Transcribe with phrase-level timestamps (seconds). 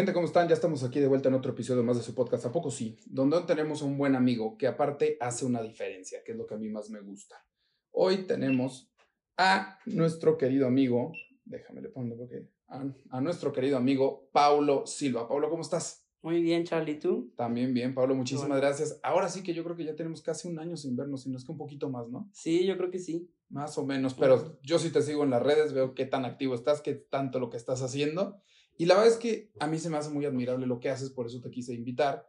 [0.00, 0.48] gente, ¿cómo están?
[0.48, 2.46] Ya estamos aquí de vuelta en otro episodio más de su podcast.
[2.46, 2.98] ¿A poco sí?
[3.04, 6.54] Donde tenemos a un buen amigo que aparte hace una diferencia, que es lo que
[6.54, 7.36] a mí más me gusta.
[7.90, 8.90] Hoy tenemos
[9.36, 11.12] a nuestro querido amigo,
[11.44, 15.28] déjame le pongo porque, a, a nuestro querido amigo Paulo Silva.
[15.28, 16.06] Paulo, ¿cómo estás?
[16.22, 17.34] Muy bien, Charlie, ¿tú?
[17.36, 19.00] También bien, Pablo, muchísimas gracias.
[19.02, 21.36] Ahora sí que yo creo que ya tenemos casi un año sin vernos, si no
[21.36, 22.26] es que un poquito más, ¿no?
[22.32, 23.30] Sí, yo creo que sí.
[23.50, 26.54] Más o menos, pero yo sí te sigo en las redes, veo qué tan activo
[26.54, 28.40] estás, qué tanto lo que estás haciendo.
[28.80, 31.10] Y la verdad es que a mí se me hace muy admirable lo que haces,
[31.10, 32.26] por eso te quise invitar.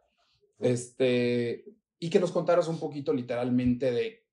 [0.58, 1.64] Este,
[1.98, 4.26] y que nos contaras un poquito literalmente de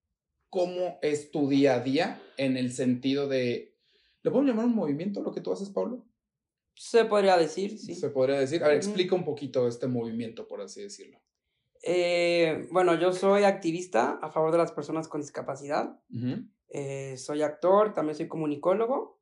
[0.49, 3.77] cómo es tu día a día en el sentido de,
[4.21, 6.05] ¿le podemos llamar un movimiento lo que tú haces, Pablo?
[6.75, 7.95] Se podría decir, sí.
[7.95, 8.61] Se podría decir.
[8.65, 11.21] A ver, explica un poquito este movimiento, por así decirlo.
[11.83, 15.97] Eh, bueno, yo soy activista a favor de las personas con discapacidad.
[16.67, 19.18] Eh, soy actor, también soy comunicólogo.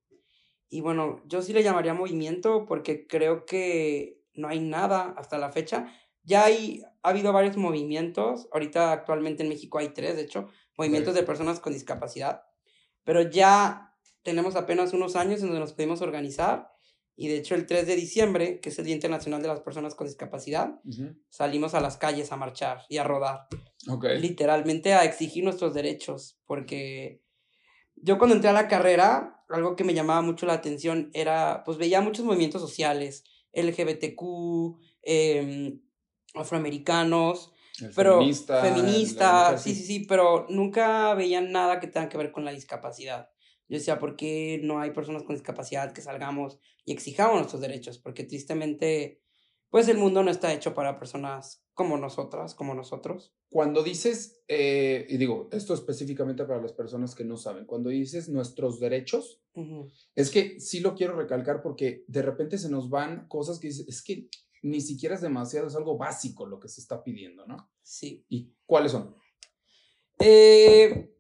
[0.70, 5.52] Y bueno, yo sí le llamaría movimiento porque creo que no hay nada hasta la
[5.52, 5.92] fecha.
[6.24, 8.48] Ya hay, ha habido varios movimientos.
[8.52, 12.44] Ahorita actualmente en México hay tres, de hecho, movimientos de personas con discapacidad.
[13.04, 16.70] Pero ya tenemos apenas unos años en donde nos pudimos organizar
[17.20, 19.96] y de hecho el 3 de diciembre, que es el Día Internacional de las Personas
[19.96, 20.80] con Discapacidad,
[21.30, 23.48] salimos a las calles a marchar y a rodar.
[24.22, 27.24] Literalmente a exigir nuestros derechos, porque
[28.08, 31.78] yo cuando entré a la carrera, algo que me llamaba mucho la atención era, pues
[31.78, 35.82] veía muchos movimientos sociales, LGBTQ, em,
[36.34, 37.54] afroamericanos,
[37.94, 42.46] pero feminista, feminista sí, sí, sí, pero nunca veía nada que tenga que ver con
[42.46, 43.30] la discapacidad.
[43.68, 47.98] Yo decía, ¿por qué no hay personas con discapacidad que salgamos y exijamos nuestros derechos?
[47.98, 49.22] Porque tristemente,
[49.70, 53.34] pues el mundo no está hecho para personas como nosotras, como nosotros.
[53.50, 58.30] Cuando dices, eh, y digo, esto específicamente para las personas que no saben, cuando dices
[58.30, 59.42] nuestros derechos,
[60.14, 64.04] es que sí lo quiero recalcar porque de repente se nos van cosas que es
[64.04, 64.30] que
[64.62, 67.70] ni siquiera es demasiado, es algo básico lo que se está pidiendo, ¿no?
[67.82, 68.26] Sí.
[68.30, 69.16] ¿Y cuáles son?
[70.20, 71.14] Eh,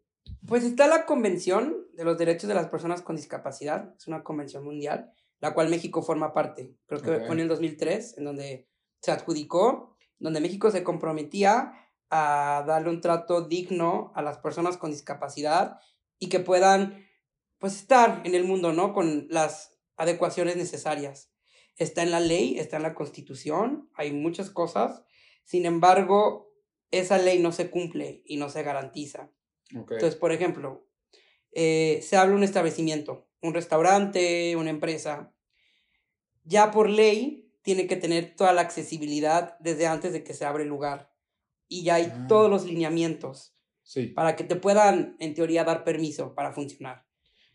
[0.45, 4.63] pues está la Convención de los Derechos de las Personas con Discapacidad, es una convención
[4.63, 6.75] mundial, la cual México forma parte.
[6.85, 8.67] Creo que fue en el 2003, en donde
[9.01, 11.73] se adjudicó, donde México se comprometía
[12.09, 15.79] a darle un trato digno a las personas con discapacidad
[16.19, 17.05] y que puedan
[17.57, 18.93] pues estar en el mundo, ¿no?
[18.93, 21.31] Con las adecuaciones necesarias.
[21.75, 25.03] Está en la ley, está en la constitución, hay muchas cosas.
[25.43, 26.53] Sin embargo,
[26.91, 29.31] esa ley no se cumple y no se garantiza.
[29.69, 30.87] Entonces, por ejemplo,
[31.51, 35.33] eh, se habla un establecimiento, un restaurante, una empresa.
[36.43, 40.63] Ya por ley tiene que tener toda la accesibilidad desde antes de que se abre
[40.63, 41.11] el lugar.
[41.67, 42.25] Y ya hay ah.
[42.27, 43.53] todos los lineamientos
[44.15, 47.07] para que te puedan, en teoría, dar permiso para funcionar.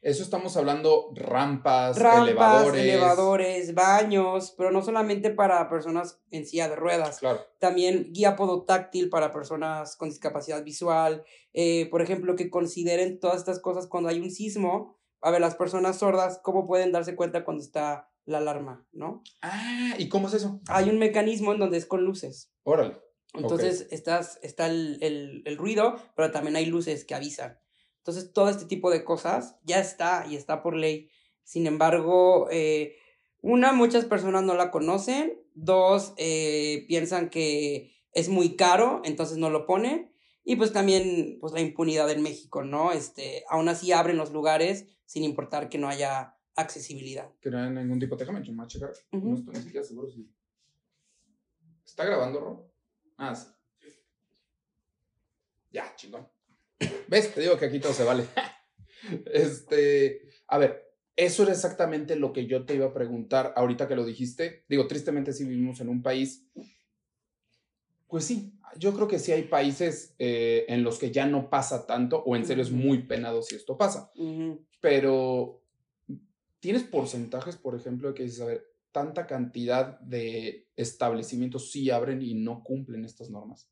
[0.02, 2.82] Eso estamos hablando rampas, rampas elevadores.
[2.82, 7.20] elevadores, baños, pero no solamente para personas en silla de ruedas.
[7.20, 7.40] Claro.
[7.60, 11.22] También guía podotáctil para personas con discapacidad visual.
[11.52, 14.98] Eh, por ejemplo, que consideren todas estas cosas cuando hay un sismo.
[15.20, 19.22] A ver, las personas sordas, ¿cómo pueden darse cuenta cuando está la alarma, no?
[19.40, 20.60] Ah, ¿y cómo es eso?
[20.66, 22.52] Hay un mecanismo en donde es con luces.
[22.64, 23.00] Órale.
[23.34, 27.58] Entonces, estás, está el, el, el ruido, pero también hay luces que avisan.
[27.98, 31.08] Entonces, todo este tipo de cosas ya está y está por ley.
[31.44, 32.96] Sin embargo, eh,
[33.40, 35.40] una, muchas personas no la conocen.
[35.54, 40.12] Dos, eh, piensan que es muy caro, entonces no lo ponen.
[40.44, 42.92] Y pues también, pues la impunidad en México, ¿no?
[42.92, 47.30] Este, aún así abren los lugares sin importar que no haya accesibilidad.
[47.40, 48.90] Que no haya ningún tipo, déjame más checar.
[49.12, 50.28] No estoy ni siquiera seguro si.
[51.84, 52.71] ¿Está grabando, Ro?
[53.24, 53.46] Ah, sí.
[55.70, 56.26] Ya, chingón.
[57.06, 57.32] ¿Ves?
[57.32, 58.26] Te digo que aquí todo se vale.
[59.32, 63.94] este, a ver, eso era exactamente lo que yo te iba a preguntar ahorita que
[63.94, 64.64] lo dijiste.
[64.68, 66.48] Digo, tristemente sí vivimos en un país.
[68.08, 71.86] Pues sí, yo creo que sí hay países eh, en los que ya no pasa
[71.86, 74.12] tanto, o en serio es muy penado si esto pasa.
[74.80, 75.62] Pero,
[76.58, 82.22] ¿tienes porcentajes, por ejemplo, de que dices, a ver, tanta cantidad de establecimientos sí abren
[82.22, 83.68] y no cumplen estas normas?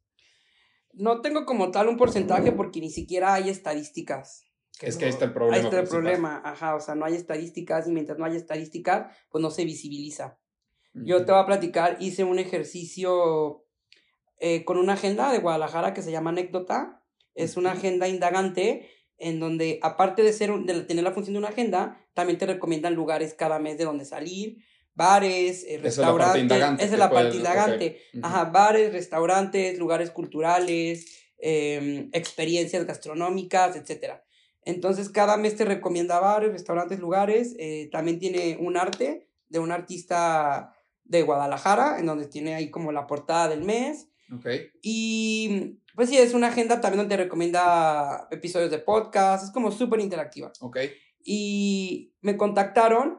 [0.92, 4.46] No tengo como tal un porcentaje porque ni siquiera hay estadísticas.
[4.80, 5.56] Es que ahí está el problema.
[5.56, 9.14] Ahí está el problema, ajá, o sea, no hay estadísticas y mientras no haya estadísticas,
[9.30, 10.38] pues no se visibiliza.
[10.92, 13.64] Yo te voy a platicar, hice un ejercicio
[14.38, 17.04] eh, con una agenda de Guadalajara que se llama Anécdota.
[17.34, 18.88] Es una agenda indagante
[19.18, 22.94] en donde, aparte de, ser, de tener la función de una agenda, también te recomiendan
[22.94, 24.64] lugares cada mes de donde salir,
[24.94, 26.44] bares, eh, restaurantes.
[26.44, 28.00] Esa es la parte indagante.
[28.22, 31.06] Ajá, bares, restaurantes, lugares culturales,
[31.38, 34.20] em, experiencias gastronómicas, etc.
[34.64, 37.56] Entonces, cada mes te recomienda bares, restaurantes, lugares.
[37.58, 42.92] Eh, también tiene un arte de un artista de Guadalajara, en donde tiene ahí como
[42.92, 44.08] la portada del mes.
[44.32, 44.46] Ok.
[44.82, 50.00] Y pues sí, es una agenda también donde recomienda episodios de podcast, es como súper
[50.00, 50.52] interactiva.
[50.60, 50.78] Ok.
[51.24, 53.18] Y me contactaron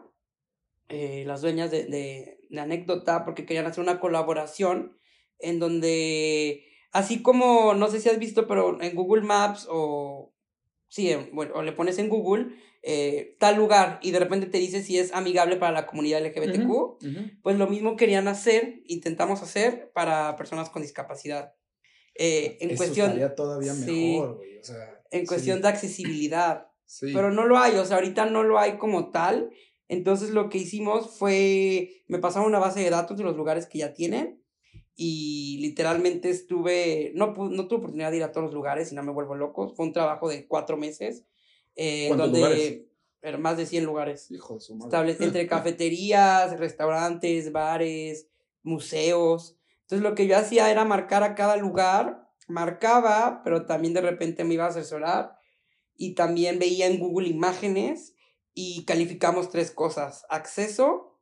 [0.92, 4.98] eh, las dueñas de, de, de Anécdota porque querían hacer una colaboración
[5.40, 10.34] en donde, así como, no sé si has visto, pero en Google Maps o,
[10.88, 14.82] sí, bueno, o le pones en Google eh, tal lugar y de repente te dice
[14.82, 20.36] si es amigable para la comunidad LGBTQ, pues lo mismo querían hacer, intentamos hacer para
[20.36, 21.54] personas con discapacidad.
[22.16, 24.14] Eh, en Eso cuestión, todavía sí.
[24.14, 24.42] mejor.
[24.60, 26.68] O sea, en cuestión sí, de accesibilidad.
[26.86, 27.12] sí.
[27.14, 29.52] Pero no lo hay, o sea, ahorita no lo hay como tal.
[29.92, 33.80] Entonces lo que hicimos fue, me pasaron una base de datos de los lugares que
[33.80, 34.42] ya tienen
[34.96, 39.04] y literalmente estuve, no, no tuve oportunidad de ir a todos los lugares y no
[39.04, 39.68] me vuelvo loco.
[39.76, 41.26] Fue un trabajo de cuatro meses.
[41.76, 43.40] Eh, ¿Cuántos donde lugares?
[43.42, 44.32] más de 100 lugares.
[44.32, 45.18] Hijo de su madre.
[45.20, 48.30] Entre cafeterías, restaurantes, bares,
[48.64, 49.58] museos.
[49.82, 54.46] Entonces lo que yo hacía era marcar a cada lugar, marcaba, pero también de repente
[54.46, 55.34] me iba a asesorar
[55.98, 58.11] y también veía en Google imágenes
[58.54, 60.26] y calificamos tres cosas.
[60.30, 61.20] Acceso,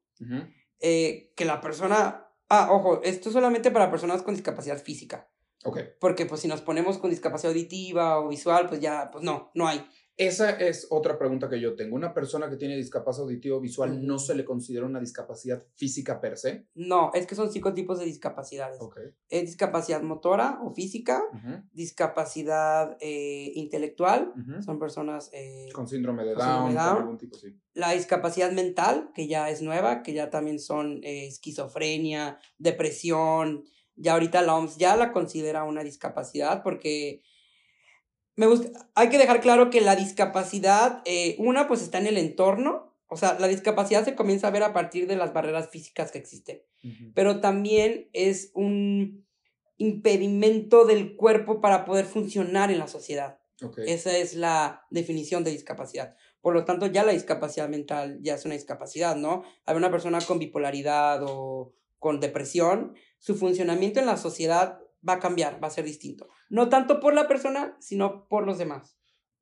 [0.79, 2.25] eh, que la persona...
[2.49, 5.29] Ah, ojo, esto es solamente para personas con discapacidad física,
[5.63, 5.79] Ok.
[5.99, 9.67] porque pues si nos ponemos con discapacidad auditiva o visual, pues ya, pues no, no
[9.67, 9.85] hay.
[10.19, 11.95] Esa es otra pregunta que yo tengo.
[11.95, 16.38] ¿Una persona que tiene discapacidad auditivo visual no se le considera una discapacidad física per
[16.38, 16.66] se?
[16.75, 18.77] No, es que son cinco tipos de discapacidades.
[19.30, 21.24] Es discapacidad motora o física,
[21.71, 24.33] discapacidad eh, intelectual,
[24.63, 25.30] son personas...
[25.31, 26.98] eh, Con síndrome de con síndrome Down, con Down.
[26.98, 27.57] algún tipo, sí.
[27.74, 33.63] la discapacidad mental, que ya es nueva, que ya también son eh, esquizofrenia, depresión,
[33.95, 37.21] ya ahorita la OMS ya la considera una discapacidad porque
[38.39, 42.18] me gusta, hay que dejar claro que la discapacidad, eh, una pues está en el
[42.18, 46.09] entorno, o sea, la discapacidad se comienza a ver a partir de las barreras físicas
[46.09, 46.62] que existen,
[47.13, 49.27] pero también es un
[49.75, 53.39] impedimento del cuerpo para poder funcionar en la sociedad.
[53.62, 53.80] Ok.
[53.80, 56.15] Esa es la definición de discapacidad.
[56.39, 59.44] Por lo tanto, ya la discapacidad mental ya es una discapacidad, ¿no?
[59.65, 65.19] Hay una persona con bipolaridad o con depresión, su funcionamiento en la sociedad va a
[65.19, 66.27] cambiar, va a ser distinto.
[66.49, 68.97] No tanto por la persona, sino por los demás.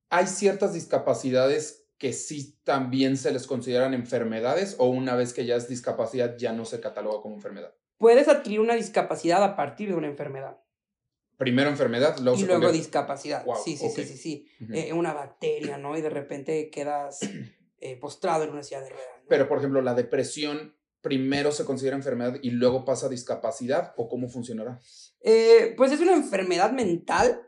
[0.10, 5.56] ¿Hay ciertas discapacidades que sí también se les consideran enfermedades o una vez que ya
[5.56, 7.74] es discapacidad ya no se cataloga como enfermedad?
[7.98, 10.58] Puedes adquirir una discapacidad a partir de una enfermedad
[11.38, 13.46] Primero enfermedad, luego y luego convierte- discapacidad.
[13.46, 14.48] Wow, sí, sí, sí, sí, sí.
[14.74, 15.96] Eh, una bacteria, ¿no?
[15.96, 17.20] Y de repente quedas
[17.80, 19.08] eh, postrado en una silla de ruedas.
[19.22, 19.26] ¿no?
[19.30, 20.76] Pero, por ejemplo, la depresión
[21.08, 24.80] primero se considera enfermedad y luego pasa a discapacidad o cómo funcionará?
[25.22, 27.42] Eh, pues es una enfermedad mental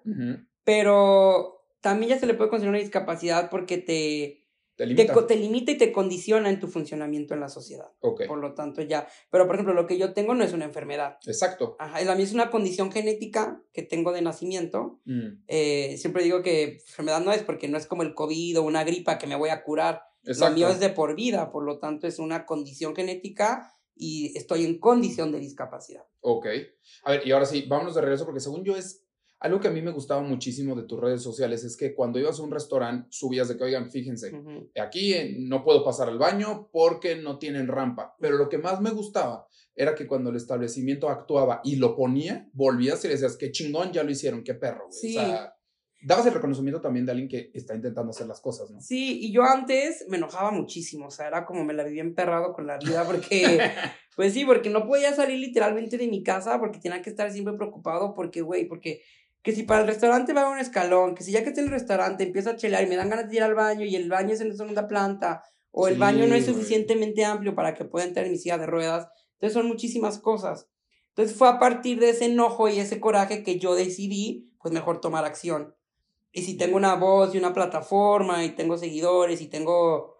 [0.63, 4.45] pero también ya se le puede considerar una discapacidad porque te,
[4.75, 5.13] Te limita.
[5.13, 7.87] co- te limita y te condiciona en tu funcionamiento en la sociedad.
[8.01, 9.07] Ok, Por lo tanto, ya.
[9.31, 11.17] Pero, por ejemplo, lo que yo tengo no es una enfermedad.
[11.25, 11.75] exacto.
[11.79, 14.99] Ajá, la mía es una condición genética que tengo de nacimiento.
[15.05, 18.63] Mm, Eh, siempre digo que enfermedad no es porque no es como el COVID o
[18.63, 20.03] una gripa que me voy a curar.
[20.23, 20.49] Exacto.
[20.49, 24.65] Lo mío es de por vida, por lo tanto es una condición genética y estoy
[24.65, 26.03] en condición de discapacidad.
[26.21, 26.47] Ok.
[27.03, 29.05] A ver, y ahora sí, vámonos de regreso porque según yo es
[29.39, 32.39] algo que a mí me gustaba muchísimo de tus redes sociales es que cuando ibas
[32.39, 34.33] a un restaurante subías de que, oigan, fíjense,
[34.81, 38.15] aquí eh, no puedo pasar al baño porque no tienen rampa.
[38.19, 42.49] Pero lo que más me gustaba era que cuando el establecimiento actuaba y lo ponía,
[42.51, 44.87] volvías y le decías, qué chingón, ya lo hicieron, qué perro.
[44.87, 44.99] güey".
[44.99, 45.17] Sí.
[45.17, 45.53] O sea,
[46.01, 48.79] dabas el reconocimiento también de alguien que está intentando hacer las cosas, ¿no?
[48.81, 52.53] Sí, y yo antes me enojaba muchísimo, o sea, era como me la vivía emperrado
[52.53, 53.59] con la vida porque,
[54.15, 57.53] pues sí, porque no podía salir literalmente de mi casa porque tenía que estar siempre
[57.55, 59.01] preocupado porque, güey, porque
[59.41, 61.67] que si para el restaurante va a un escalón, que si ya que está en
[61.67, 64.09] el restaurante empieza a chelear y me dan ganas de ir al baño y el
[64.09, 66.55] baño es en la segunda planta o el Sí, baño no es güey.
[66.55, 70.67] suficientemente amplio para que pueda entrar en mi silla de ruedas, entonces son muchísimas cosas.
[71.09, 74.99] Entonces fue a partir de ese enojo y ese coraje que yo decidí, pues mejor
[74.99, 75.73] tomar acción.
[76.31, 80.17] Y si tengo una voz y una plataforma y tengo seguidores y tengo,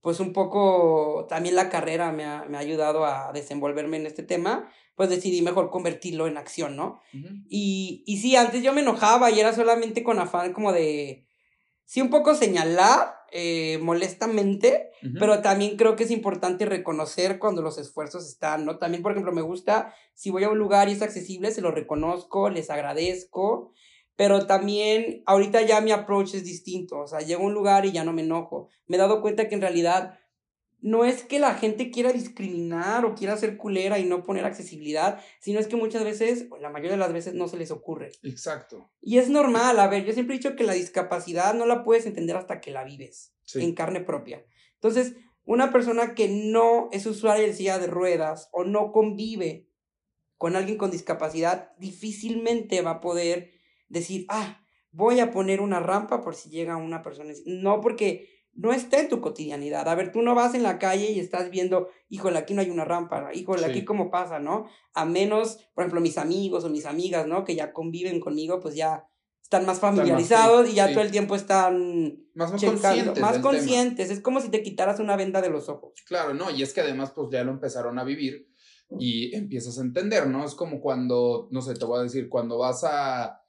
[0.00, 4.22] pues un poco, también la carrera me ha, me ha ayudado a desenvolverme en este
[4.22, 7.00] tema, pues decidí mejor convertirlo en acción, ¿no?
[7.14, 7.28] Ujú.
[7.48, 11.26] Y, y sí, antes yo me enojaba y era solamente con afán como de,
[11.84, 15.14] sí, un poco señalar eh, molestamente, Ujú.
[15.18, 18.78] pero también creo que es importante reconocer cuando los esfuerzos están, ¿no?
[18.78, 21.70] También, por ejemplo, me gusta, si voy a un lugar y es accesible, se lo
[21.70, 23.72] reconozco, les agradezco,
[24.16, 27.92] pero también ahorita ya mi approach es distinto, o sea, llego a un lugar y
[27.92, 28.68] ya no me enojo.
[28.86, 30.18] Me he dado cuenta que en realidad
[30.80, 35.20] no es que la gente quiera discriminar o quiera ser culera y no poner accesibilidad,
[35.40, 38.12] sino es que muchas veces, o la mayoría de las veces, no se les ocurre.
[38.22, 38.90] Exacto.
[39.00, 42.06] Y es normal, a ver, yo siempre he dicho que la discapacidad no la puedes
[42.06, 43.62] entender hasta que la vives Sí.
[43.62, 44.44] en carne propia.
[44.74, 49.68] Entonces, una persona que no es usuaria de silla de ruedas o no convive
[50.36, 53.50] con alguien con discapacidad, difícilmente va a poder
[53.88, 57.32] decir, ah, voy a poner una rampa por si llega una persona.
[57.44, 59.88] No, porque no está en tu cotidianidad.
[59.88, 62.70] A ver, tú no vas en la calle y estás viendo, híjole, aquí no hay
[62.70, 64.66] una rampa, híjole, aquí cómo pasa, ¿no?
[64.94, 67.44] A menos, por ejemplo, mis amigos o mis amigas, ¿no?
[67.44, 69.06] Que ya conviven conmigo, pues ya
[69.42, 73.20] están más familiarizados y ya todo el tiempo están más, conscientes.
[73.20, 74.10] Más conscientes.
[74.10, 75.92] Es como si te quitaras una venda de los ojos.
[76.06, 78.48] Claro, no, y es que además, pues ya lo empezaron a vivir
[78.98, 80.44] y empiezas a entender, ¿no?
[80.44, 83.42] Es como cuando, no sé, te voy a decir, cuando vas a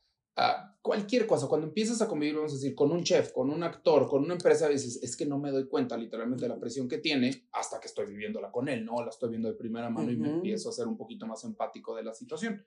[0.82, 4.08] cualquier cosa, cuando empiezas a convivir, vamos a decir, con un chef, con un actor,
[4.08, 7.00] con una empresa, dices, es que no me doy cuenta literalmente de la presión que
[7.00, 9.04] tiene hasta que estoy viviéndola con él, ¿no?
[9.04, 11.96] La estoy viendo de primera mano y me empiezo a ser un poquito más empático
[11.96, 12.66] de la situación.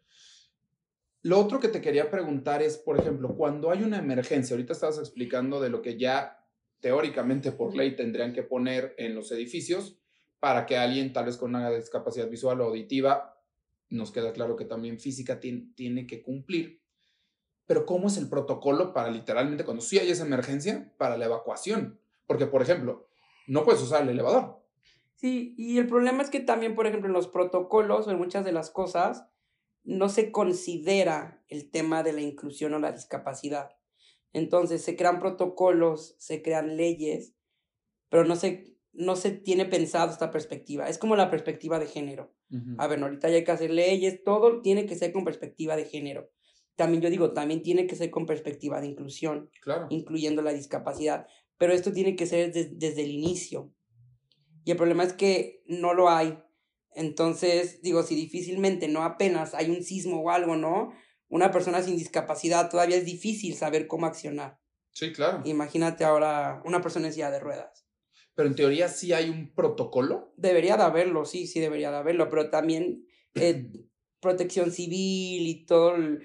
[1.22, 4.98] Lo otro que te quería preguntar es, por ejemplo, cuando hay una emergencia, ahorita estabas
[4.98, 6.46] explicando de lo que ya
[6.80, 9.98] teóricamente por ley tendrían que poner en los edificios
[10.40, 13.38] para que alguien tal vez con una discapacidad visual o auditiva,
[13.90, 16.79] nos queda claro que también física tiene, tiene que cumplir
[17.70, 22.00] pero ¿cómo es el protocolo para literalmente cuando sí hay esa emergencia para la evacuación?
[22.26, 23.06] Porque, por ejemplo,
[23.46, 24.60] no puedes usar el elevador.
[25.14, 28.44] Sí, y el problema es que también, por ejemplo, en los protocolos o en muchas
[28.44, 29.24] de las cosas,
[29.84, 33.70] no se considera el tema de la inclusión o la discapacidad.
[34.32, 37.36] Entonces, se crean protocolos, se crean leyes,
[38.08, 40.88] pero no se, no se tiene pensado esta perspectiva.
[40.88, 42.34] Es como la perspectiva de género.
[42.78, 45.84] A ver, ahorita ya hay que hacer leyes, todo tiene que ser con perspectiva de
[45.84, 46.32] género
[46.80, 49.50] también yo digo, también tiene que ser con perspectiva de inclusión,
[49.90, 51.26] incluyendo la discapacidad,
[51.58, 53.70] pero esto tiene que ser desde el inicio.
[54.64, 56.42] Y el problema es que no lo hay.
[56.94, 60.94] Entonces, digo, si difícilmente, no apenas hay un sismo o algo, ¿no?
[61.28, 64.58] Una persona sin discapacidad todavía es difícil saber cómo accionar.
[64.92, 65.42] Sí, claro.
[65.44, 67.86] Imagínate ahora una persona en silla de ruedas.
[68.34, 70.32] Pero en teoría sí hay un protocolo.
[70.38, 73.70] Debería de haberlo, sí, sí debería de haberlo, pero también eh,
[74.20, 76.22] protección civil y todo el,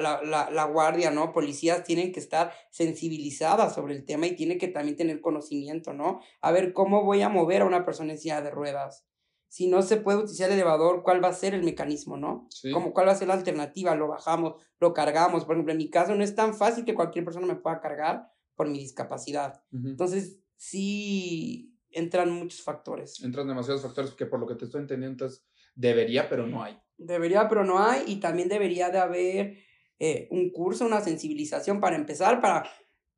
[0.00, 1.32] la, la, la, guardia, ¿no?
[1.32, 6.20] Policías tienen que estar sensibilizadas sobre el tema y tienen que también tener conocimiento, ¿no?
[6.40, 9.06] A ver, ¿cómo voy a mover a una persona en silla de ruedas?
[9.48, 12.46] Si no se puede utilizar el elevador, ¿cuál va a ser el mecanismo, no?
[12.50, 12.70] Sí.
[12.72, 13.94] ¿Cuál va a ser la alternativa?
[13.94, 15.44] Lo bajamos, lo cargamos.
[15.44, 18.28] Por ejemplo, en mi caso no es tan fácil que cualquier persona me pueda cargar
[18.54, 19.62] por mi discapacidad.
[19.72, 23.22] Entonces, sí entran muchos factores.
[23.22, 26.78] Entran demasiados factores que por lo que te estoy entendiendo, entonces debería, pero no hay.
[26.98, 28.04] Debería, pero no hay.
[28.06, 29.58] Y también debería de haber
[29.98, 32.70] eh, un curso, una sensibilización para empezar, para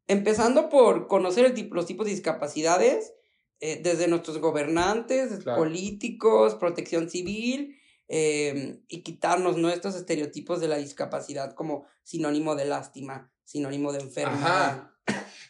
[0.07, 3.13] empezando por conocer el los tipos de discapacidades,
[3.61, 11.55] eh, desde nuestros gobernantes, políticos, protección civil, em, y quitarnos nuestros estereotipos de la discapacidad
[11.55, 14.93] como sinónimo de lástima, sinónimo de enfermedad.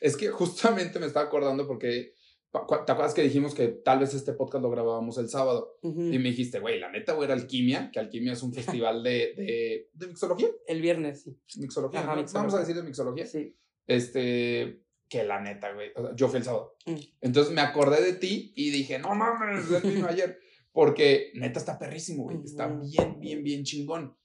[0.01, 2.15] Es que justamente me estaba acordando porque
[2.51, 5.79] ¿Te acuerdas que dijimos que tal vez este podcast lo grabábamos el sábado?
[5.83, 8.55] Y me dijiste, güey, la neta voy a ir a Alquimia, que Alquimia es un
[8.55, 10.49] festival de, de, de mixología.
[10.67, 11.39] El viernes, sí.
[11.59, 13.27] Mixología, Vamos a decir de mixología.
[13.27, 13.55] Sí.
[13.87, 15.91] Este, que la neta, güey.
[16.15, 16.77] yo fui el sábado.
[16.87, 16.97] Mm.
[17.21, 20.39] Entonces me acordé de ti y dije, no mames, el ayer.
[20.73, 22.39] Porque neta está perrísimo, güey.
[22.45, 24.17] Está bien, bien, bien chingón.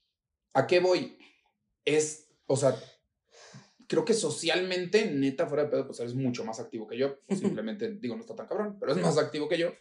[0.52, 1.18] ¿A qué voy?
[1.84, 2.74] Es, o sea,
[3.86, 7.18] creo que socialmente, neta, fuera de pedo, pues eres mucho más activo que yo.
[7.28, 9.72] Simplemente, digo, no está tan cabrón, pero es más activo que yo.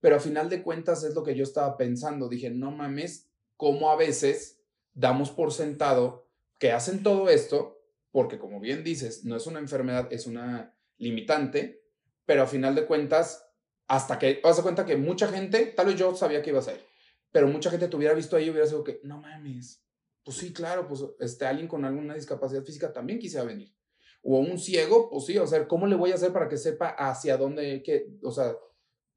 [0.00, 2.28] Pero a final de cuentas es lo que yo estaba pensando.
[2.28, 4.60] Dije, no mames, cómo a veces
[4.94, 10.08] damos por sentado que hacen todo esto, porque como bien dices, no es una enfermedad,
[10.10, 11.84] es una limitante,
[12.26, 13.46] pero a final de cuentas,
[13.86, 16.62] hasta que, vas a cuenta que mucha gente, tal vez yo sabía que iba a
[16.62, 16.84] ser,
[17.30, 19.84] pero mucha gente te hubiera visto ahí y hubiera sido que, no mames,
[20.28, 23.74] pues sí, claro, pues este, alguien con alguna discapacidad física también quisiera venir.
[24.22, 26.88] O un ciego, pues sí, o sea, ¿cómo le voy a hacer para que sepa
[26.88, 28.54] hacia dónde, que, o sea,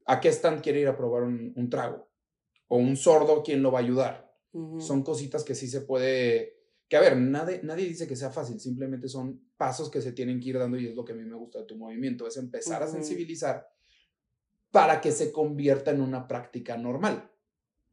[0.06, 2.08] a qué stand quiere ir a probar un, un trago?
[2.66, 4.34] O un sordo, ¿quién lo va a ayudar?
[4.78, 6.56] Son cositas que sí se puede,
[6.88, 10.40] que a ver, nadie, nadie dice que sea fácil, simplemente son pasos que se tienen
[10.40, 12.38] que ir dando y es lo que a mí me gusta de tu movimiento, es
[12.38, 13.68] empezar a sensibilizar
[14.70, 17.31] para que se convierta en una práctica normal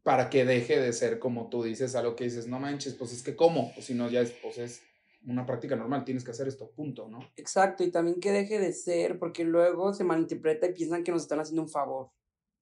[0.10, 3.22] para que deje de ser como tú dices, algo que dices, no manches, pues es
[3.22, 4.82] que cómo, o si no, ya es, pues es
[5.24, 7.20] una práctica normal, tienes que hacer esto, punto, ¿no?
[7.36, 11.22] Exacto, y también que deje de ser, porque luego se malinterpreta y piensan que nos
[11.22, 12.10] están haciendo un favor,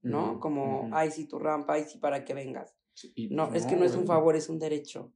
[0.02, 0.42] ¿no?
[0.42, 2.76] como, ay, sí, tu rampa, ay, sí, para que vengas.
[3.30, 5.14] no, es que no es un favor, es un derecho.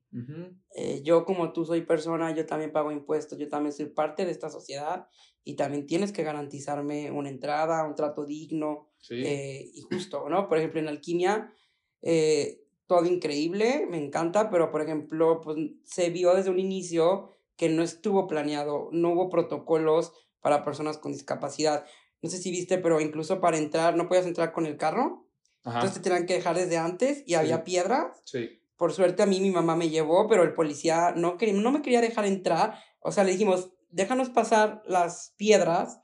[0.73, 4.31] Eh, yo como tú soy persona, yo también pago impuestos, yo también soy parte de
[4.31, 5.09] esta sociedad
[5.43, 10.47] y también tienes que garantizarme una entrada, un trato digno eh, y justo, ¿no?
[10.47, 11.53] Por ejemplo, en alquimia
[12.01, 17.69] eh, todo increíble, me encanta, pero por ejemplo, pues se vio desde un inicio que
[17.69, 21.85] no estuvo planeado, no hubo protocolos para personas con discapacidad.
[22.21, 25.27] no sé si viste, pero incluso para entrar, no podías entrar con el carro.
[25.63, 28.21] Entonces te tenían que dejar desde antes y había piedras.
[28.25, 28.61] Sí.
[28.75, 31.81] Por suerte a mí mi mamá me llevó, pero el policía no, quería, no me
[31.81, 32.79] quería dejar entrar.
[32.99, 36.01] O sea, le dijimos, déjanos pasar las piedras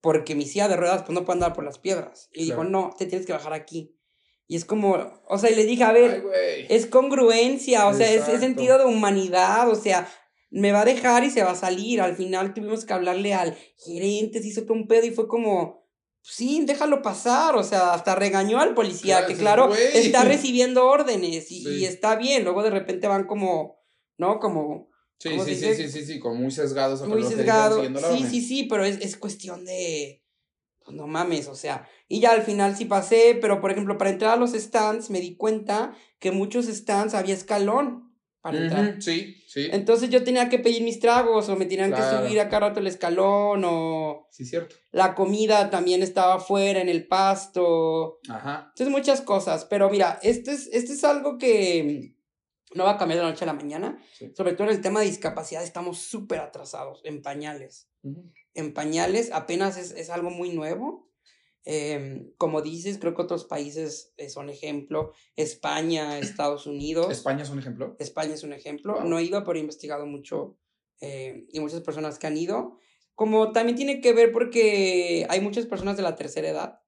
[0.00, 2.30] porque mi silla de ruedas pues no puede andar por las piedras.
[2.32, 3.96] Y dijo, no, te tienes que bajar aquí.
[4.50, 6.24] Y es como, o sea, y le dije, a ver,
[6.68, 10.08] es congruencia, o sea, es, es, sentido de humanidad, o sea,
[10.50, 12.00] me va a dejar y se va a salir.
[12.00, 15.86] Al final tuvimos que hablarle al gerente, se hizo todo un pedo y fue como,
[16.20, 21.84] sí, déjalo pasar, o sea, hasta regañó al policía, que claro, está recibiendo órdenes y,
[21.84, 23.78] está bien, luego de repente van como,
[24.18, 24.40] ¿no?
[24.40, 24.90] Como...
[25.20, 27.06] Sí, sí, sí, sí, sí, sí, como muy sesgados.
[27.06, 30.19] Muy sesgados, sí, sí, sí, pero es, es cuestión de,
[30.92, 34.32] no mames, o sea, y ya al final sí pasé, pero por ejemplo, para entrar
[34.32, 39.02] a los stands me di cuenta que muchos stands había escalón para entrar.
[39.02, 39.68] Sí, sí.
[39.70, 42.86] Entonces yo tenía que pedir mis tragos o me tenían que subir acá rato el
[42.86, 44.28] escalón o...
[44.30, 44.76] Sí, cierto.
[44.92, 48.18] La comida también estaba afuera en el pasto.
[48.28, 48.68] Ajá.
[48.70, 52.14] Entonces muchas cosas, pero mira, este es, este es algo que
[52.74, 54.02] no va a cambiar de la noche a la mañana.
[54.34, 57.88] Sobre todo en el tema de discapacidad estamos súper atrasados en pañales.
[58.54, 61.10] En pañales apenas es, es algo muy nuevo.
[61.64, 65.12] Em, como dices, creo que otros países eh, son ejemplo.
[65.36, 67.10] España, Estados Unidos.
[67.10, 67.96] ¿España es un ejemplo?
[67.98, 69.04] España es un ejemplo.
[69.04, 70.58] No he ido, pero he investigado mucho
[71.00, 72.78] eh, y muchas personas que han ido.
[73.14, 76.80] Como también tiene que ver porque hay muchas personas de la tercera edad.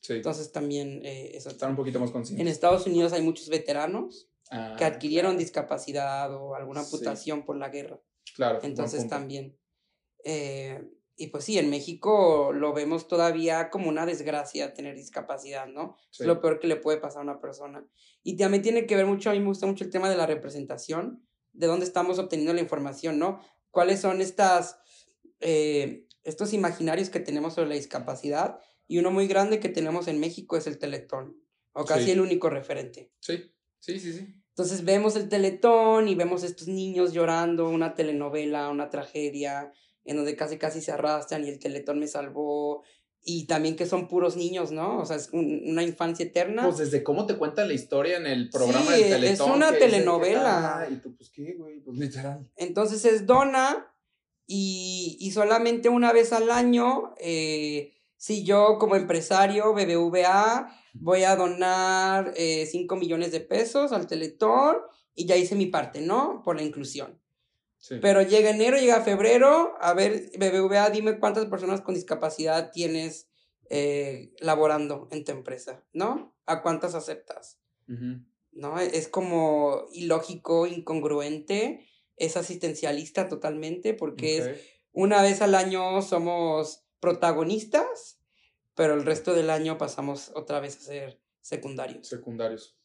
[0.00, 0.14] sí.
[0.14, 1.50] Entonces también eh, eso.
[1.50, 2.40] Están un poquito más conscientes.
[2.40, 7.68] En Estados Unidos hay muchos veteranos ah, que adquirieron discapacidad o alguna amputación por la
[7.68, 8.00] guerra.
[8.34, 8.60] Claro.
[8.62, 9.59] Entonces también.
[10.24, 10.82] Eh,
[11.20, 15.96] y pues sí, en México lo vemos todavía como una desgracia tener discapacidad, ¿no?
[16.10, 17.86] Es lo peor que le puede pasar a una persona.
[18.22, 20.24] Y también tiene que ver mucho, a mí me gusta mucho el tema de la
[20.24, 21.22] representación,
[21.52, 23.40] de dónde estamos obteniendo la información, ¿no?
[23.70, 24.78] ¿Cuáles son estas,
[25.40, 28.58] eh, estos imaginarios que tenemos sobre la discapacidad?
[28.86, 31.36] Y uno muy grande que tenemos en México es el Teletón,
[31.72, 33.12] o casi el único referente.
[33.20, 34.34] Sí, sí, sí, sí.
[34.48, 39.72] Entonces vemos el Teletón y vemos estos niños llorando, una telenovela, una tragedia,
[40.04, 42.82] en donde casi casi se arrastran y el teletón me salvó.
[43.22, 44.98] Y también que son puros niños, ¿no?
[44.98, 46.64] O sea, es una infancia eterna.
[46.64, 49.50] Pues desde cómo te cuentan la historia en el programa del Teletón.
[49.50, 50.88] Es una telenovela.
[50.90, 52.48] y tú, pues qué, güey, pues literal.
[52.56, 53.94] Entonces es dona
[54.46, 61.36] y, y solamente una vez al año, eh, si yo como empresario BBVA voy a
[61.36, 64.76] donar 5 eh, millones de pesos al Teletón
[65.14, 66.42] y ya hice mi parte, ¿no?
[66.44, 67.19] Por la inclusión.
[67.88, 73.30] Pero llega enero, llega febrero, a ver, BBVA, dime cuántas personas con discapacidad tienes
[73.70, 76.36] eh, laborando en tu empresa, ¿no?
[76.46, 77.58] ¿A cuántas aceptas?
[78.52, 78.78] ¿No?
[78.78, 84.60] Es como ilógico, incongruente, es asistencialista totalmente, porque es
[84.92, 88.20] una vez al año somos protagonistas,
[88.74, 92.08] pero el resto del año pasamos otra vez a ser secundarios.
[92.08, 92.76] Secundarios.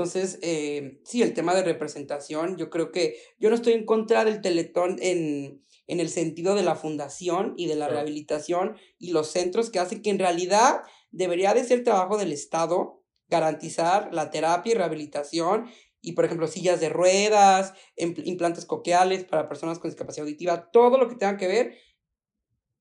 [0.00, 4.24] Entonces, eh, sí, el tema de representación, yo creo que yo no estoy en contra
[4.24, 9.30] del teletón en, en el sentido de la fundación y de la rehabilitación y los
[9.30, 14.72] centros que hacen que en realidad debería de ser trabajo del Estado garantizar la terapia
[14.72, 15.68] y rehabilitación
[16.00, 21.10] y, por ejemplo, sillas de ruedas, implantes coqueales para personas con discapacidad auditiva, todo lo
[21.10, 21.76] que tenga que ver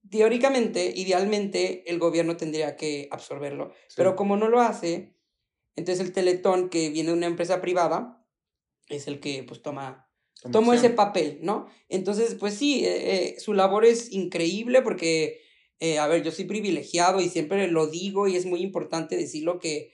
[0.09, 3.73] teóricamente, idealmente, el gobierno tendría que absorberlo.
[3.97, 5.18] Pero como no lo hace,
[5.79, 8.23] entonces el Teletón, que viene de una empresa privada,
[8.87, 10.09] es el que pues toma,
[10.51, 11.67] toma ese papel, ¿no?
[11.87, 15.41] Entonces, pues sí, eh, eh, su labor es increíble porque,
[15.79, 19.59] eh, a ver, yo soy privilegiado y siempre lo digo y es muy importante decirlo
[19.59, 19.91] que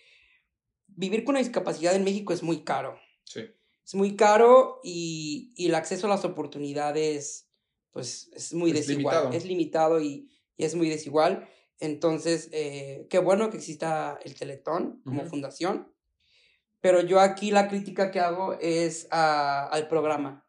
[0.88, 3.00] vivir con una discapacidad en México es muy caro.
[3.24, 3.42] Sí.
[3.86, 7.50] Es muy caro y, y el acceso a las oportunidades,
[7.92, 9.34] pues es muy desigual.
[9.34, 11.48] Es limitado y, y es muy desigual.
[11.80, 15.94] Entonces, eh, qué bueno que exista el Teletón como fundación,
[16.82, 20.48] pero yo aquí la crítica que hago es al programa,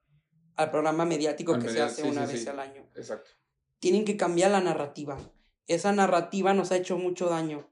[0.55, 2.89] al programa mediático que se hace una vez al año.
[2.95, 3.31] Exacto.
[3.79, 5.19] Tienen que cambiar la narrativa.
[5.67, 7.71] Esa narrativa nos ha hecho mucho daño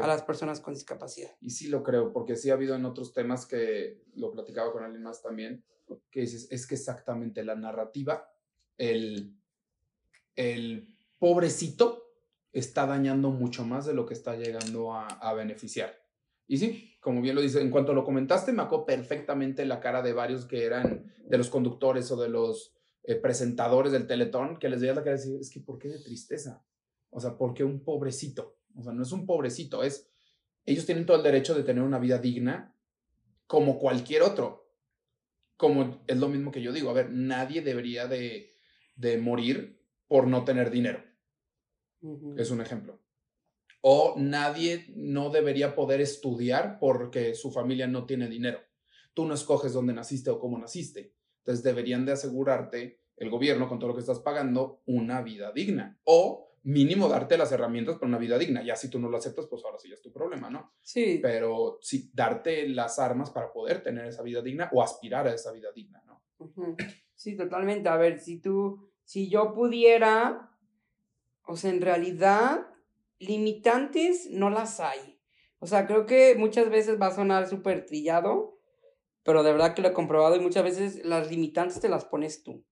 [0.00, 1.30] a las personas con discapacidad.
[1.40, 4.82] Y sí lo creo, porque sí ha habido en otros temas que lo platicaba con
[4.82, 5.64] alguien más también,
[6.10, 8.28] que dices, es que exactamente la narrativa,
[8.78, 9.36] el,
[10.34, 12.05] el pobrecito,
[12.58, 15.94] está dañando mucho más de lo que está llegando a, beneficiar.
[16.46, 20.00] Y sí, como bien lo dice, en cuanto lo comentaste, me acuerdo perfectamente la cara
[20.00, 24.70] de varios que eran de los conductores o de los eh, presentadores del Teletón, que
[24.70, 26.64] les veía la cara y decir, es que ¿por qué de tristeza?
[27.10, 28.58] O sea, ¿por qué un pobrecito?
[28.74, 30.08] O sea, no es un pobrecito, es,
[30.64, 32.74] ellos tienen todo el derecho de tener una vida digna
[33.46, 34.72] como cualquier otro.
[35.58, 38.54] Como es lo mismo que yo digo, a ver, nadie debería de,
[38.94, 41.02] de morir por no tener dinero.
[42.36, 43.00] Es un ejemplo.
[43.80, 48.60] O nadie no debería poder estudiar porque su familia no tiene dinero.
[49.14, 51.14] Tú no escoges dónde naciste o cómo naciste.
[51.38, 55.98] Entonces deberían de asegurarte el gobierno con todo lo que estás pagando una vida digna.
[56.04, 58.62] O mínimo darte las herramientas para una vida digna.
[58.64, 60.72] Ya si tú no lo aceptas, pues ahora sí es tu problema, ¿no?
[60.82, 61.20] Sí.
[61.22, 65.52] Pero sí, darte las armas para poder tener esa vida digna o aspirar a esa
[65.52, 66.24] vida digna, ¿no?
[67.14, 67.88] Sí, totalmente.
[67.88, 70.55] A ver, si tú, si yo pudiera,
[71.46, 72.66] o sea, en realidad,
[73.18, 75.20] limitantes no las hay.
[75.58, 78.58] O sea, creo que muchas veces va a sonar súper trillado,
[79.22, 82.42] pero de verdad que lo he comprobado y muchas veces las limitantes te las pones
[82.42, 82.64] tú.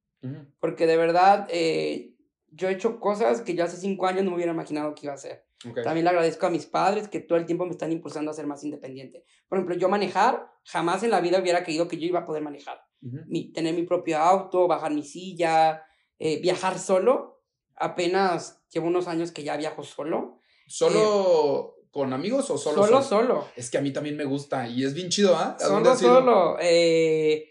[0.59, 2.15] Porque de verdad, eh,
[2.51, 5.13] yo he hecho cosas que yo hace cinco años no me hubiera imaginado que iba
[5.13, 5.45] a hacer.
[5.83, 8.47] También le agradezco a mis padres que todo el tiempo me están impulsando a ser
[8.47, 9.25] más independiente.
[9.49, 12.43] Por ejemplo, yo manejar, jamás en la vida hubiera creído que yo iba a poder
[12.43, 12.81] manejar.
[13.01, 15.83] mi, tener mi propio auto, bajar mi silla,
[16.19, 17.34] eh, viajar solo.
[17.77, 20.41] Apenas llevo unos años que ya viajo solo.
[20.67, 22.85] ¿Solo eh, con amigos o solo?
[22.85, 23.49] Solo, solo.
[23.57, 25.57] Es que a mí también me gusta y es bien chido, ¿ah?
[25.59, 26.57] Solo, solo.
[26.61, 27.49] Eh,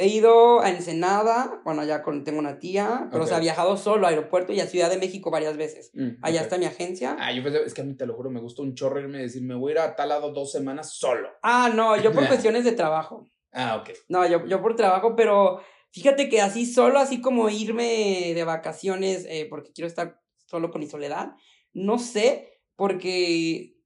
[0.00, 4.06] He ido a Ensenada, bueno, allá con, tengo una tía, pero se ha viajado solo
[4.06, 5.90] a aeropuerto y a Ciudad de México varias veces.
[5.92, 7.16] Mm, allá está mi agencia.
[7.18, 9.18] Ah, yo pensé, es que a mí te lo juro, me gusta un chorro irme
[9.18, 11.28] a decir, me voy a ir a tal lado dos semanas solo.
[11.42, 13.26] Ah, no, yo por cuestiones de trabajo.
[13.50, 13.90] Ah, ok.
[14.08, 15.60] No, yo, yo por trabajo, pero
[15.98, 20.80] fíjate que así solo, así como irme de vacaciones eh, porque quiero estar solo con
[20.80, 21.32] mi soledad,
[21.72, 23.76] no sé, porque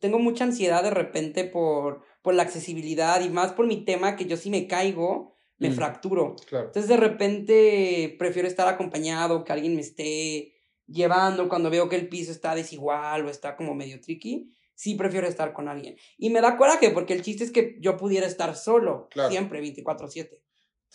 [0.00, 4.26] tengo mucha ansiedad de repente por por la accesibilidad y más por mi tema que
[4.26, 6.36] yo si me caigo, me mm, fracturo.
[6.50, 10.54] Entonces de repente prefiero estar acompañado, que alguien me esté
[10.86, 14.54] llevando cuando veo que el piso está desigual o está como medio tricky.
[14.74, 15.96] Sí, prefiero estar con alguien.
[16.16, 20.42] Y me da coraje porque el chiste es que yo pudiera estar solo, siempre, 24/7.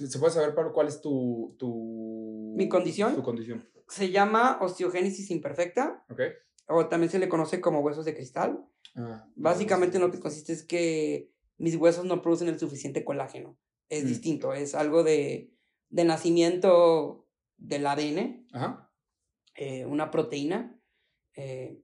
[0.05, 2.53] ¿Se puede saber para cuál es tu, tu...
[2.55, 3.15] ¿Mi condición?
[3.15, 3.67] Tu condición.
[3.87, 6.05] Se llama osteogénesis imperfecta.
[6.09, 6.21] Ok.
[6.67, 8.63] O también se le conoce como huesos de cristal.
[8.95, 13.57] Ah, Básicamente en lo que consiste es que mis huesos no producen el suficiente colágeno.
[13.89, 14.07] Es mm.
[14.07, 15.51] distinto, es algo de,
[15.89, 18.47] de nacimiento del ADN,
[19.55, 20.79] eh, una proteína.
[21.35, 21.81] Eh,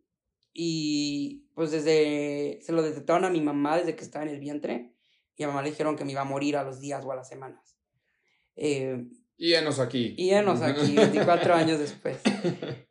[0.54, 4.93] y pues desde, se lo detectaron a mi mamá desde que estaba en el vientre
[5.36, 7.15] y a mamá le dijeron que me iba a morir a los días o a
[7.15, 7.72] las semanas.
[8.56, 9.06] Eh,
[9.38, 10.13] y enos aquí.
[10.18, 12.22] Y enos aquí, 24 años después.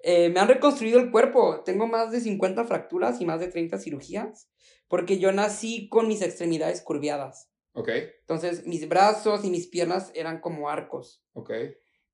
[0.01, 1.63] Eh, me han reconstruido el cuerpo.
[1.65, 4.51] Tengo más de 50 fracturas y más de 30 cirugías.
[4.89, 7.49] Porque yo nací con mis extremidades curviadas.
[7.73, 7.89] Ok.
[8.21, 11.23] Entonces, mis brazos y mis piernas eran como arcos.
[11.33, 11.53] Ok.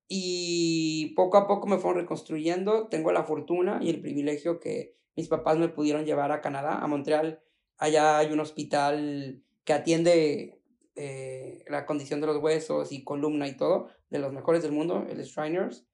[0.07, 2.87] Y poco a poco me fueron reconstruyendo.
[2.87, 6.87] Tengo la fortuna y el privilegio que mis papás me pudieron llevar a Canadá, a
[6.87, 7.41] Montreal.
[7.77, 10.58] Allá hay un hospital que atiende
[11.01, 15.07] eh, la condición de los huesos y columna y todo, de los mejores del mundo,
[15.09, 15.87] el Shriners.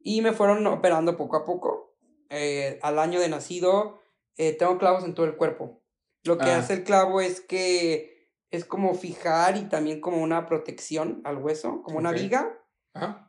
[0.00, 1.94] Y me fueron operando poco a poco.
[2.28, 4.00] Eh, al año de nacido,
[4.36, 5.84] eh, tengo clavos en todo el cuerpo.
[6.24, 6.58] Lo que ah.
[6.58, 11.84] hace el clavo es que es como fijar y también como una protección al hueso,
[11.84, 12.58] como una viga.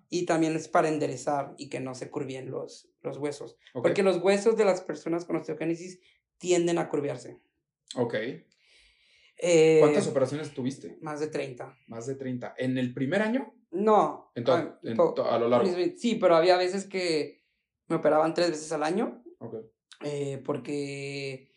[0.09, 3.55] Y también es para enderezar y que no se curvien los, los huesos.
[3.73, 5.99] Porque los huesos de las personas con osteogénesis
[6.39, 7.39] tienden a curviarse.
[7.95, 8.15] Ok.
[9.45, 10.97] Eh, ¿Cuántas operaciones tuviste?
[11.01, 11.77] Más de 30.
[11.87, 12.55] Más de 30.
[12.57, 13.53] ¿En el primer año?
[13.71, 14.31] No.
[14.47, 14.79] Ah,
[15.29, 15.69] a lo largo.
[15.97, 17.43] Sí, pero había veces que
[17.87, 19.21] me operaban tres veces al año.
[19.39, 19.55] Ok.
[20.05, 21.51] Eh, porque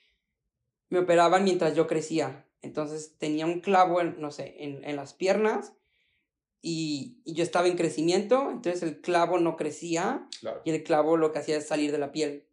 [0.89, 2.49] me operaban mientras yo crecía.
[2.61, 5.75] Entonces tenía un clavo, en, no sé, en, en las piernas
[6.61, 10.27] y, y, yo estaba en crecimiento, entonces el clavo no crecía
[10.65, 12.49] y el clavo lo que hacía es salir de la piel.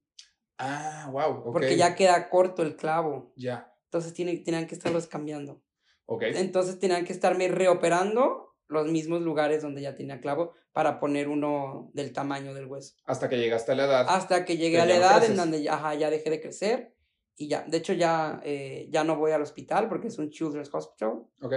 [0.60, 1.52] Ah, wow.
[1.52, 3.34] Porque ya queda corto el clavo.
[3.36, 3.72] Ya.
[3.93, 5.62] Entonces tienen, tenían que estarlos cambiando.
[6.08, 6.23] Ok.
[6.23, 11.91] Entonces tenían que estarme reoperando los mismos lugares donde ya tenía clavo para poner uno
[11.93, 12.95] del tamaño del hueso.
[13.06, 14.06] Hasta que llegaste a la edad.
[14.10, 16.95] Hasta que llegué a la edad en donde ya, ajá, ya dejé de crecer
[17.36, 17.65] y ya.
[17.67, 21.27] De hecho, ya, eh, ya no voy al hospital porque es un Children's Hospital.
[21.43, 21.53] Ok.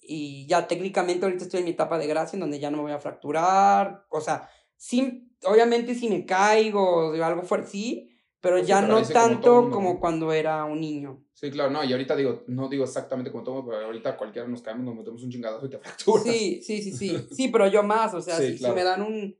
[0.00, 2.82] Y ya técnicamente ahorita estoy en mi etapa de gracia en donde ya no me
[2.82, 4.06] voy a fracturar.
[4.10, 8.15] O sea, sí, obviamente si me caigo o algo fuerte, sí,
[8.46, 11.20] pero ya no tanto como, cuando era un niño.
[11.32, 14.62] Sí, claro, no, y ahorita digo, no digo exactamente como todo, pero ahorita cualquiera nos
[14.62, 16.22] caemos, nos metemos un chingadazo y te fracturas.
[16.22, 19.36] Sí, sí, sí, sí, sí, pero yo más, o sea, si, me dan un,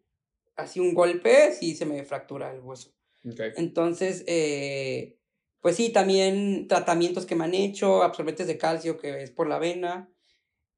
[0.57, 2.97] así un golpe, sí se me fractura el hueso.
[3.25, 3.53] Okay.
[3.55, 5.21] Entonces, eh,
[5.61, 9.61] pues sí, también tratamientos que me han hecho, absorbentes de calcio que es por la
[9.61, 10.11] vena,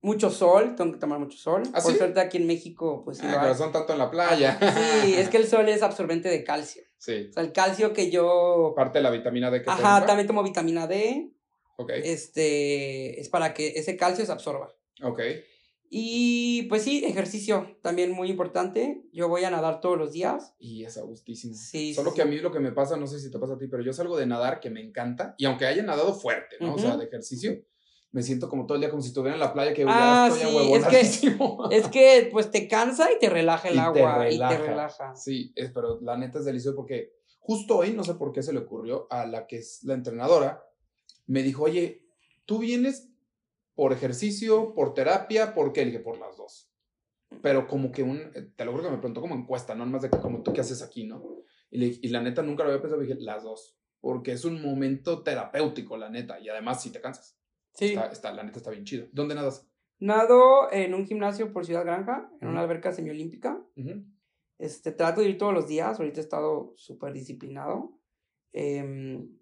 [0.02, 1.62] mucho sol, tengo que tomar mucho sol.
[1.72, 3.26] ¿Ah, por suerte aquí en México, pues sí.
[3.26, 4.58] Ah, pero son tanto en la playa.
[5.02, 6.82] Sí, es que el sol es absorbente de calcio.
[6.98, 7.28] Sí.
[7.30, 8.74] O sea, el calcio que yo.
[8.76, 11.32] Parte de la vitamina D que Ajá, también tomo vitamina D.
[11.76, 11.90] Ok.
[12.04, 13.20] Este.
[13.20, 14.74] Es para que ese calcio se absorba.
[15.02, 15.20] Ok.
[15.90, 19.02] Y pues sí, ejercicio también muy importante.
[19.12, 20.54] Yo voy a nadar todos los días.
[20.58, 21.54] Y es a gustísimo.
[21.54, 21.94] Sí.
[21.94, 23.68] Solo que a mí lo que me pasa, no sé si te pasa a ti,
[23.68, 25.34] pero yo salgo de nadar que me encanta.
[25.38, 26.74] Y aunque haya nadado fuerte, ¿no?
[26.74, 27.58] O sea, de ejercicio,
[28.10, 30.50] me siento como todo el día como si estuviera en la playa que ah, estoy
[30.50, 30.86] sí, es
[31.18, 31.36] que,
[31.76, 35.14] es que pues te cansa y te relaja el agua y te relaja.
[35.14, 38.52] Sí, es, pero la neta es delicioso porque justo hoy, no sé por qué se
[38.52, 40.64] le ocurrió a la que es la entrenadora,
[41.26, 42.06] me dijo, oye,
[42.46, 43.10] tú vienes
[43.74, 45.84] por ejercicio, por terapia, ¿por qué?
[45.84, 46.70] Le dije, por las dos.
[47.42, 50.10] Pero como que un, te lo juro que me preguntó como encuesta, no más de
[50.10, 51.22] que como tú qué haces aquí, ¿no?
[51.70, 53.76] Y, le, y la neta nunca lo había pensado, dije, las dos.
[54.00, 56.40] Porque es un momento terapéutico, la neta.
[56.40, 57.37] Y además, si te cansas.
[57.74, 57.96] Sí.
[58.10, 59.06] Está, la neta está bien chido.
[59.12, 59.66] ¿Dónde nadas?
[60.00, 63.60] Nado en un gimnasio por Ciudad Granja, en una alberca semiolímpica.
[64.58, 65.98] este, trato de ir todos los días.
[65.98, 67.98] Ahorita he estado súper disciplinado.
[68.52, 69.38] Em,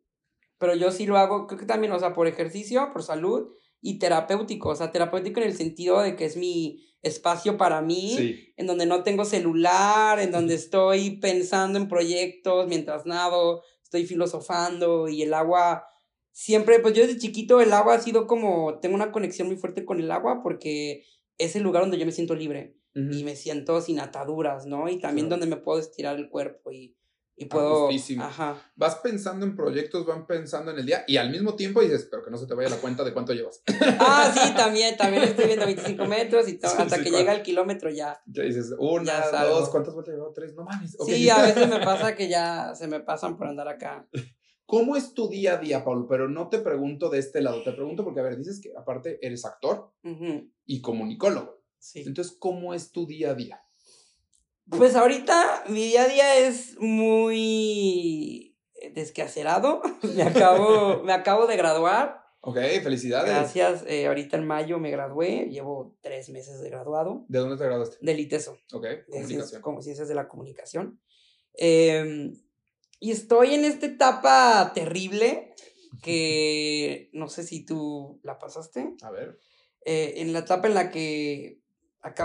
[0.58, 3.98] pero yo sí lo hago, creo que también, o sea, por ejercicio, por salud y
[3.98, 8.66] terapéutico, o sea, terapéutico en el sentido de que es mi espacio para mí, en
[8.66, 15.22] donde no tengo celular, en donde estoy pensando en proyectos mientras nado, estoy filosofando y
[15.22, 15.86] el agua
[16.36, 19.86] siempre, pues yo desde chiquito el agua ha sido como, tengo una conexión muy fuerte
[19.86, 21.02] con el agua porque
[21.38, 24.88] es el lugar donde yo me siento libre y me siento sin ataduras, ¿no?
[24.88, 26.96] Y también donde me puedo estirar el cuerpo y
[27.38, 27.90] y puedo.
[28.20, 28.56] Ajá.
[28.76, 32.24] Vas pensando en proyectos, van pensando en el día y al mismo tiempo dices, pero
[32.24, 33.62] que no se te vaya la cuenta de cuánto llevas.
[34.00, 38.22] Ah, sí, también, también estoy viendo 25 metros y hasta que llega el kilómetro ya.
[38.26, 40.32] Ya dices, una, dos, ¿cuántas vueltas llevo?
[40.32, 40.96] Tres, no mames.
[41.04, 44.08] Sí, a veces me pasa que ya se me pasan por andar acá.
[44.66, 46.06] ¿Cómo es tu día a día, Pablo?
[46.08, 49.18] Pero no te pregunto de este lado, te pregunto porque, a ver, dices que aparte
[49.22, 49.92] eres actor
[50.64, 51.62] y comunicólogo.
[51.78, 52.02] Sí.
[52.04, 53.62] Entonces, ¿cómo es tu día a día?
[54.68, 58.56] Pues ahorita mi día a día es muy
[58.92, 59.80] desquacerado.
[60.16, 62.24] me, acabo, me acabo de graduar.
[62.40, 63.30] Ok, felicidades.
[63.30, 63.84] Gracias.
[63.86, 65.48] Eh, ahorita en mayo me gradué.
[65.50, 67.24] Llevo tres meses de graduado.
[67.28, 67.98] ¿De dónde te graduaste?
[68.00, 68.58] Del ITESO.
[68.72, 69.62] Ok, comunicación.
[69.62, 71.00] como ciencias de la comunicación.
[71.54, 72.32] Em,
[72.98, 75.54] y estoy en esta etapa terrible
[76.02, 78.94] que no sé si tú la pasaste.
[79.02, 79.38] A ver.
[79.84, 81.60] Eh, en la etapa en la que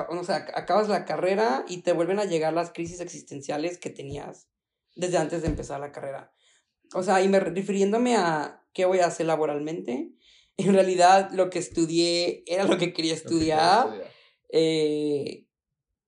[0.09, 4.47] o sea, acabas la carrera y te vuelven a llegar las crisis existenciales que tenías
[4.95, 6.31] desde antes de empezar la carrera.
[6.93, 10.11] O sea, y me refiriéndome a qué voy a hacer laboralmente,
[10.57, 13.89] en realidad lo que estudié era lo que quería estudiar.
[14.49, 15.47] Eh,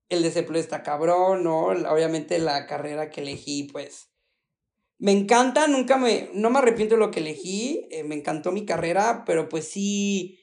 [0.09, 1.67] el desempleo está cabrón, ¿no?
[1.67, 4.12] Obviamente la carrera que elegí, pues,
[5.03, 8.65] me encanta, nunca me, no me arrepiento de lo que elegí, eh, me encantó mi
[8.65, 10.39] carrera, pero pues sí.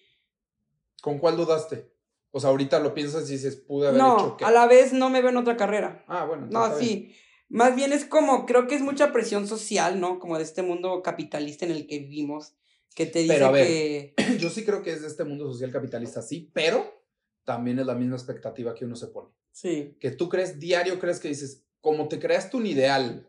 [1.01, 1.91] ¿Con cuál dudaste?
[2.31, 4.45] O sea, ahorita lo piensas y dices, pude haber hecho que...
[4.45, 6.05] a la vez no me veo en otra carrera.
[6.09, 6.47] Ah, bueno.
[6.51, 7.15] No, sí.
[7.49, 10.19] Más bien es como, creo que es mucha presión social, ¿no?
[10.19, 12.53] Como de este mundo capitalista en el que vivimos,
[12.95, 14.13] que te dice pero, que...
[14.39, 17.03] Yo sí creo que es de este mundo social capitalista, sí, pero
[17.47, 19.31] también es la misma expectativa que uno se pone.
[19.53, 19.97] Sí.
[19.99, 23.27] Que tú crees, diario crees que dices, como te creaste un ideal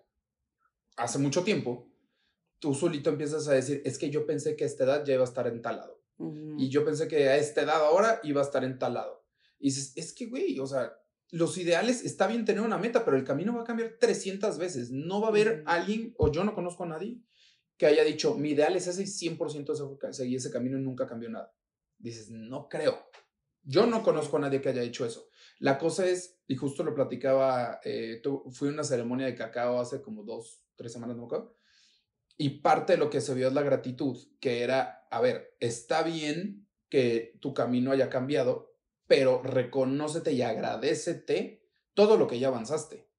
[0.98, 1.92] hace mucho tiempo,
[2.60, 5.24] tú solito empiezas a decir, es que yo pensé que a esta edad ya iba
[5.24, 6.02] a estar entalado.
[6.58, 9.26] Y yo pensé que a esta edad ahora iba a estar entalado.
[9.58, 10.94] Y dices, es que, güey, o sea,
[11.32, 14.92] los ideales, está bien tener una meta, pero el camino va a cambiar 300 veces.
[14.92, 17.20] No va a haber alguien, o yo no conozco a nadie,
[17.78, 21.30] que haya dicho, mi ideal es ese y 100% seguir ese camino y nunca cambió
[21.30, 21.52] nada.
[21.98, 23.10] Dices, no creo.
[23.64, 25.30] Yo no conozco a nadie que haya hecho eso.
[25.60, 30.02] La cosa es, y justo lo platicaba, eh, fui a una ceremonia de cacao hace
[30.02, 31.56] como dos, tres semanas, no me acuerdo,
[32.38, 36.02] y parte de lo que se vio es la gratitud, que era, a ver, está
[36.02, 38.74] bien que tu camino haya cambiado,
[39.08, 43.10] pero reconócete y agradecete todo lo que ya avanzaste.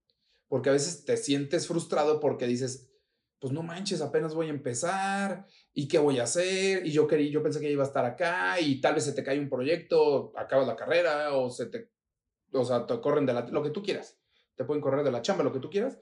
[0.48, 2.90] Porque a veces te sientes frustrado porque dices,
[3.38, 6.86] pues no manches, apenas voy a empezar, ¿y qué voy a hacer?
[6.86, 9.24] Y yo quería, yo pensé que iba a estar acá, y tal vez se te
[9.24, 11.90] cae un proyecto, acabas la carrera, o se te,
[12.52, 14.18] o sea, te corren de la, lo que tú quieras.
[14.56, 15.98] Te pueden correr de la chamba, lo que tú quieras.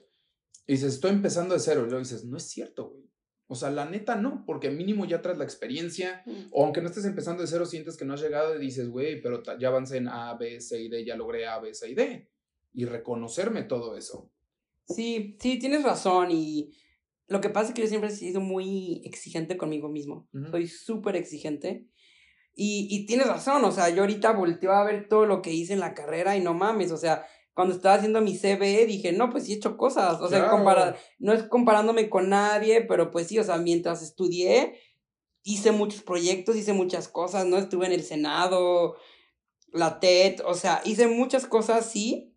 [0.71, 1.81] Y dices, estoy empezando de cero.
[1.81, 3.03] Y luego dices, no es cierto, güey.
[3.47, 6.45] O sea, la neta no, porque mínimo ya traes la experiencia, mm.
[6.53, 9.21] o aunque no estés empezando de cero, sientes que no has llegado y dices, güey,
[9.21, 11.93] pero ya avancé en A, B, C y D, ya logré A, B, C y
[11.93, 12.29] D.
[12.71, 14.31] Y reconocerme todo eso.
[14.87, 16.31] Sí, sí, tienes razón.
[16.31, 16.71] Y
[17.27, 20.29] lo que pasa es que yo siempre he sido muy exigente conmigo mismo.
[20.51, 21.89] Soy súper exigente.
[22.53, 25.73] Y, y tienes razón, o sea, yo ahorita volteo a ver todo lo que hice
[25.73, 29.29] en la carrera y no mames, o sea, cuando estaba haciendo mi CV dije, no,
[29.29, 30.51] pues sí he hecho cosas, o sea,
[31.19, 34.79] no es comparándome con nadie, pero pues sí, o sea, mientras estudié,
[35.43, 37.57] hice muchos proyectos, hice muchas cosas, ¿no?
[37.57, 38.95] Estuve en el Senado,
[39.73, 42.35] la TED, o sea, hice muchas cosas, sí,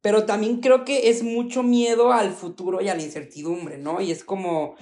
[0.00, 4.00] pero también creo que es mucho miedo al futuro y a la incertidumbre, ¿no?
[4.00, 4.76] Y es como,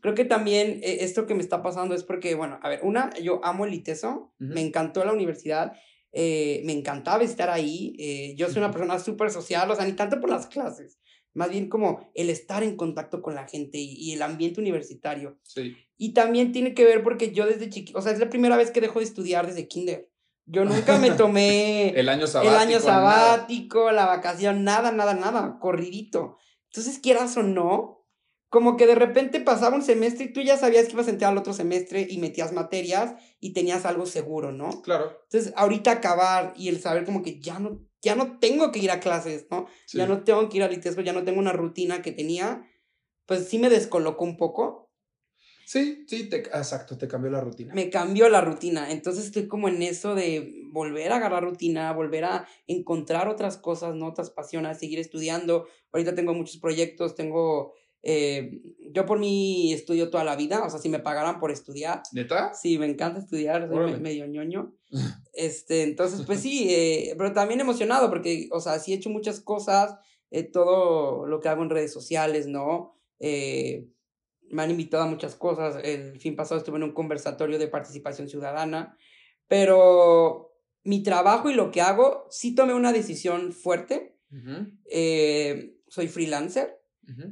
[0.00, 3.12] creo que también eh, esto que me está pasando es porque, bueno, a ver, una,
[3.20, 5.74] yo amo el ITESO, me encantó la universidad,
[6.16, 7.94] eh, me encantaba estar ahí.
[7.98, 11.00] Eh, yo soy una persona súper social, o sea, ni tanto por las clases,
[11.34, 15.38] más bien como el estar en contacto con la gente y, el ambiente universitario.
[15.42, 15.76] Sí.
[15.96, 18.70] Y también tiene que ver porque yo desde chiquito, o sea, es la primera vez
[18.70, 20.08] que dejo de estudiar desde kinder.
[20.46, 25.58] Yo nunca me tomé el año sabático, el año sabático la vacación, nada, nada, nada,
[25.58, 26.38] corridito.
[26.70, 28.03] Entonces, quieras o no,
[28.54, 31.32] como que de repente pasaba un semestre y tú ya sabías que ibas a entrar
[31.32, 34.80] al otro semestre y metías materias y tenías algo seguro, ¿no?
[34.82, 35.10] Claro.
[35.24, 38.92] Entonces, ahorita acabar y el saber como que ya no, ya no tengo que ir
[38.92, 39.66] a clases, ¿no?
[39.92, 42.64] Ya no tengo que ir al ITESO, ya no tengo una rutina que tenía,
[43.26, 44.88] pues sí me descolocó un poco.
[45.66, 47.74] Sí, sí, te, exacto, te cambió la rutina.
[47.74, 52.24] Me cambió la rutina, entonces estoy como en eso de volver a agarrar rutina, volver
[52.24, 54.06] a encontrar otras cosas, ¿no?
[54.06, 55.66] Otras pasiones, seguir estudiando.
[55.90, 57.74] Ahorita tengo muchos proyectos, tengo
[58.06, 58.60] eh,
[58.92, 62.02] yo por mí estudio toda la vida, o sea, si me pagaran por estudiar.
[62.12, 62.52] ¿Neta?
[62.52, 64.72] Sí, me encanta estudiar, soy medio ñoño.
[65.36, 69.40] Este, entonces, pues sí, eh, pero también emocionado porque, o sea, sí he hecho muchas
[69.40, 69.96] cosas,
[70.30, 72.94] eh, todo lo que hago en redes sociales, ¿no?
[73.18, 75.82] me han invitado a muchas cosas.
[75.82, 78.96] El fin pasado estuve en un conversatorio de participación ciudadana,
[79.48, 80.52] pero
[80.84, 84.16] mi trabajo y lo que hago, sí tomé una decisión fuerte.
[85.88, 86.83] soy freelancer.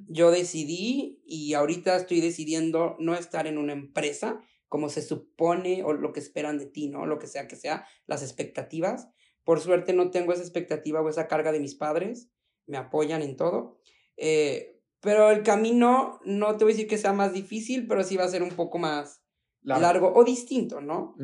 [0.08, 5.92] Yo decidí y ahorita estoy decidiendo no estar en una empresa como se supone o
[5.92, 7.06] lo que esperan de ti, ¿no?
[7.06, 9.08] Lo que sea que sea, las expectativas.
[9.44, 12.30] Por suerte no tengo esa expectativa o esa carga de mis padres,
[12.66, 13.80] me apoyan en todo.
[14.16, 18.16] Eh, pero el camino, no te voy a decir que sea más difícil, pero sí
[18.16, 19.22] va a ser un poco más
[19.62, 21.16] largo, o distinto, ¿no?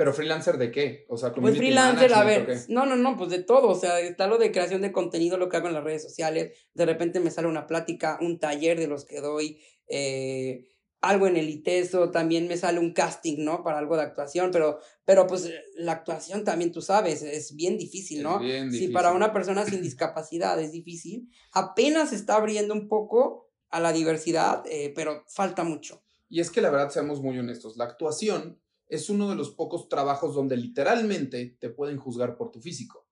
[0.00, 1.04] ¿Pero freelancer de qué?
[1.10, 4.26] O sea, Pues freelancer, a ver, no, no, no, pues de todo, o sea, está
[4.28, 7.30] lo de creación de contenido, lo que hago en las redes sociales, de repente me
[7.30, 10.68] sale una plática, un taller de los que doy, eh,
[11.02, 13.62] algo en el ITESO, también me sale un casting, ¿no?
[13.62, 18.22] Para algo de actuación, pero, pero pues la actuación también, tú sabes, es bien difícil,
[18.22, 18.38] ¿no?
[18.38, 18.88] bien difícil.
[18.88, 23.80] Si para una persona sin discapacidad es difícil, apenas se está abriendo un poco a
[23.80, 26.02] la diversidad, eh, pero falta mucho.
[26.30, 28.58] Y es que la verdad, seamos muy honestos, la actuación
[28.90, 33.06] es uno de los pocos trabajos donde literalmente te pueden juzgar por tu físico.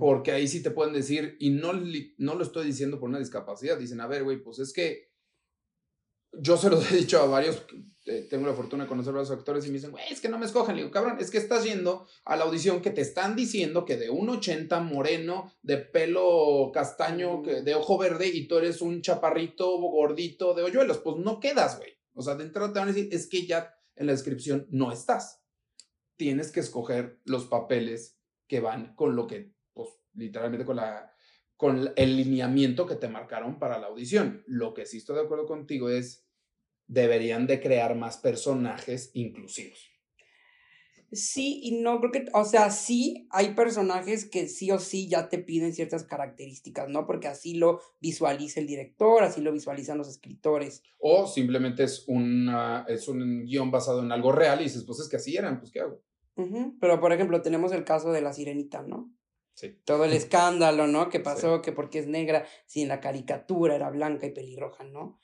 [0.00, 1.74] Porque ahí sí te pueden decir, y no,
[2.16, 5.12] no lo estoy diciendo por una discapacidad, dicen, a ver, güey, pues es que
[6.32, 7.62] yo se lo he dicho a varios,
[8.06, 10.30] eh, tengo la fortuna de conocer a varios actores y me dicen, güey, es que
[10.30, 10.76] no me escogen.
[10.76, 13.98] Le digo, cabrón, es que estás yendo a la audición que te están diciendo que
[13.98, 20.54] de 1,80 moreno, de pelo castaño, de ojo verde, y tú eres un chaparrito gordito
[20.54, 20.98] de hoyuelos.
[20.98, 21.92] Pues no quedas, güey.
[22.14, 24.92] O sea, de entrada te van a decir, es que ya en la descripción no
[24.92, 25.42] estás.
[26.16, 31.12] Tienes que escoger los papeles que van con lo que, pues, literalmente con la
[31.62, 34.42] con el lineamiento que te marcaron para la audición.
[34.48, 36.26] Lo que sí estoy de acuerdo contigo es
[36.88, 39.91] deberían de crear más personajes inclusivos.
[41.12, 45.28] Sí y no, creo que, o sea, sí hay personajes que sí o sí ya
[45.28, 47.06] te piden ciertas características, ¿no?
[47.06, 50.82] Porque así lo visualiza el director, así lo visualizan los escritores.
[50.98, 55.08] O simplemente es, una, es un guion basado en algo real y dices, pues es
[55.10, 56.02] que así eran, pues ¿qué hago?
[56.80, 59.12] Pero, por ejemplo, tenemos el caso de la sirenita, ¿no?
[59.54, 59.78] Sí.
[59.84, 61.10] Todo el escándalo, ¿no?
[61.10, 65.20] Que pasó, que porque es negra, si en la caricatura era blanca y pelirroja, ¿no?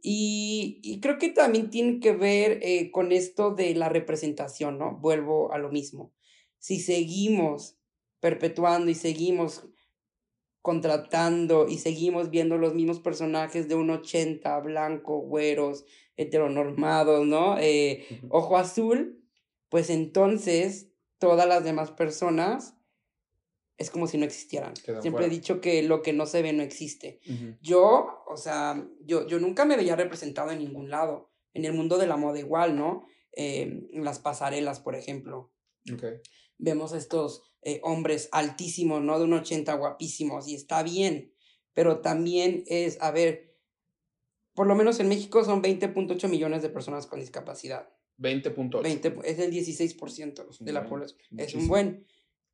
[0.00, 4.96] Y, creo que también tiene que ver eh, con esto de la representación, ¿no?
[4.96, 6.12] Vuelvo a lo mismo.
[6.58, 7.78] Si seguimos
[8.20, 9.68] perpetuando y seguimos
[10.62, 15.84] contratando y seguimos viendo los mismos personajes de un 80, blanco, güeros,
[16.16, 17.58] heteronormados, ¿no?
[17.58, 19.24] Eh, ojo azul,
[19.68, 22.74] pues entonces todas las demás personas
[23.78, 24.74] es como si no existieran.
[25.00, 27.20] Siempre he dicho que lo que no se ve no existe.
[27.62, 31.30] Yo, o sea, yo, yo nunca me veía representado en ningún lado.
[31.54, 33.06] En el mundo de la moda igual, ¿no?
[33.32, 35.50] Eh, las pasarelas, por ejemplo.
[36.58, 39.18] Vemos estos eh, hombres altísimos, ¿no?
[39.18, 41.32] De un 80 guapísimos y está bien,
[41.72, 43.56] pero también es, a ver,
[44.54, 47.88] por lo menos en México son 20.8 millones de personas con discapacidad.
[48.18, 49.22] 20.8.
[49.24, 51.20] es el 16% de la población.
[51.36, 52.06] Es un buen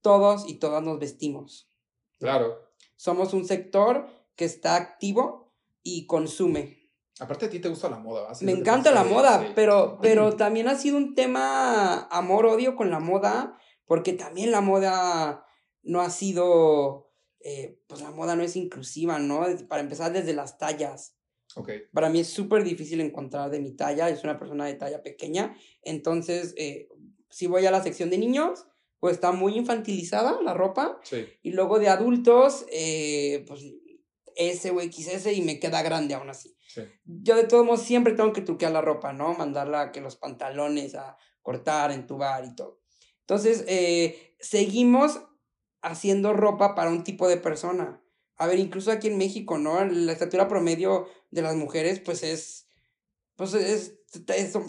[0.02, 1.70] todos y todas nos vestimos.
[2.18, 2.70] Claro.
[2.96, 5.43] Somos un sector que está activo
[5.84, 6.90] y consume.
[7.20, 10.74] Aparte a ti te gusta la moda, Me encanta la moda, pero, pero también ha
[10.74, 13.56] sido un tema amor-odio con la moda,
[13.86, 15.46] porque también la moda
[15.82, 19.46] no ha sido, eh, pues la moda no es inclusiva, ¿no?
[19.68, 21.16] Para empezar desde las tallas.
[21.54, 21.82] Okay.
[21.92, 25.56] Para mí es súper difícil encontrar de mi talla, es una persona de talla pequeña,
[25.82, 26.88] entonces eh,
[27.30, 28.66] si voy a la sección de niños,
[28.98, 30.98] pues está muy infantilizada la ropa.
[31.04, 31.26] Sí.
[31.42, 33.62] Y luego de adultos, eh, pues
[34.36, 36.56] S o XS y me queda grande aún así.
[36.66, 36.82] Sí.
[37.04, 39.34] Yo de todos modos siempre tengo que truquear la ropa, ¿no?
[39.34, 42.80] Mandarla que los pantalones a cortar, entubar y todo.
[43.20, 45.20] Entonces, eh, seguimos
[45.82, 48.02] haciendo ropa para un tipo de persona.
[48.36, 49.84] A ver, incluso aquí en México, ¿no?
[49.84, 52.66] La estatura promedio de las mujeres, pues es,
[53.36, 54.00] pues es,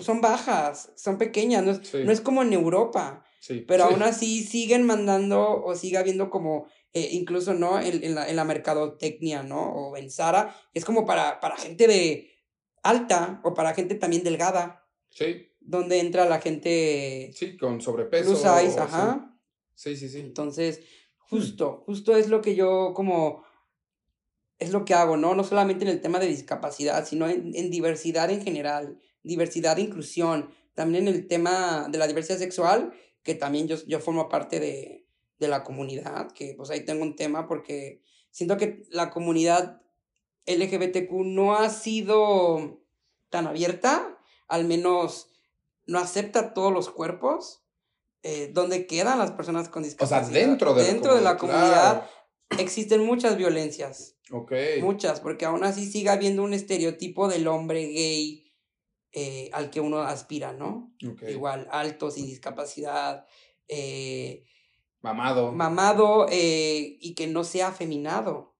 [0.02, 3.26] son, bajas, son pequeñas, no es, no es como en Europa.
[3.68, 7.78] pero aún así siguen mandando o sigue habiendo como, eh, incluso, ¿no?
[7.78, 9.62] En, en, la, en la mercadotecnia, ¿no?
[9.62, 12.32] O en Sara, es como para, para gente de
[12.84, 14.88] alta o para gente también delgada.
[15.10, 15.52] Sí.
[15.60, 17.32] Donde entra la gente.
[17.34, 18.30] Sí, con sobrepeso.
[18.30, 19.38] Plus size, ajá.
[19.74, 20.22] Sí, sí, sí.
[20.22, 20.80] Entonces,
[21.18, 23.44] justo, justo es lo que yo como.
[24.58, 25.36] Es lo que hago, ¿no?
[25.36, 29.82] No solamente en el tema de discapacidad, sino en, en diversidad en general, diversidad e
[29.82, 30.50] inclusión.
[30.76, 35.05] También en el tema de la diversidad sexual, que también yo, yo formo parte de,
[35.40, 39.82] de la comunidad, que pues ahí tengo un tema porque siento que la comunidad
[40.46, 42.84] LGBTQ no ha sido
[43.30, 45.30] tan abierta, al menos
[45.86, 47.62] no acepta todos los cuerpos.
[48.28, 50.24] Eh, donde quedan las personas con discapacidad.
[50.24, 52.10] O sea, dentro de dentro la de la comunidad
[52.58, 54.18] existen muchas violencias.
[54.32, 54.52] Ok.
[54.82, 58.52] Muchas, porque aún así sigue habiendo un estereotipo del hombre gay
[59.12, 60.94] eh, al que uno aspira, ¿no?
[61.00, 63.28] Igual, alto, sin discapacidad.
[63.68, 64.44] Eh,
[65.06, 65.52] mamado.
[65.52, 68.56] Mamado y que no sea afeminado.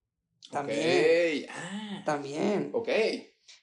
[0.52, 1.48] También.
[1.50, 2.04] Ah.
[2.06, 2.70] También.
[2.74, 2.90] Ok.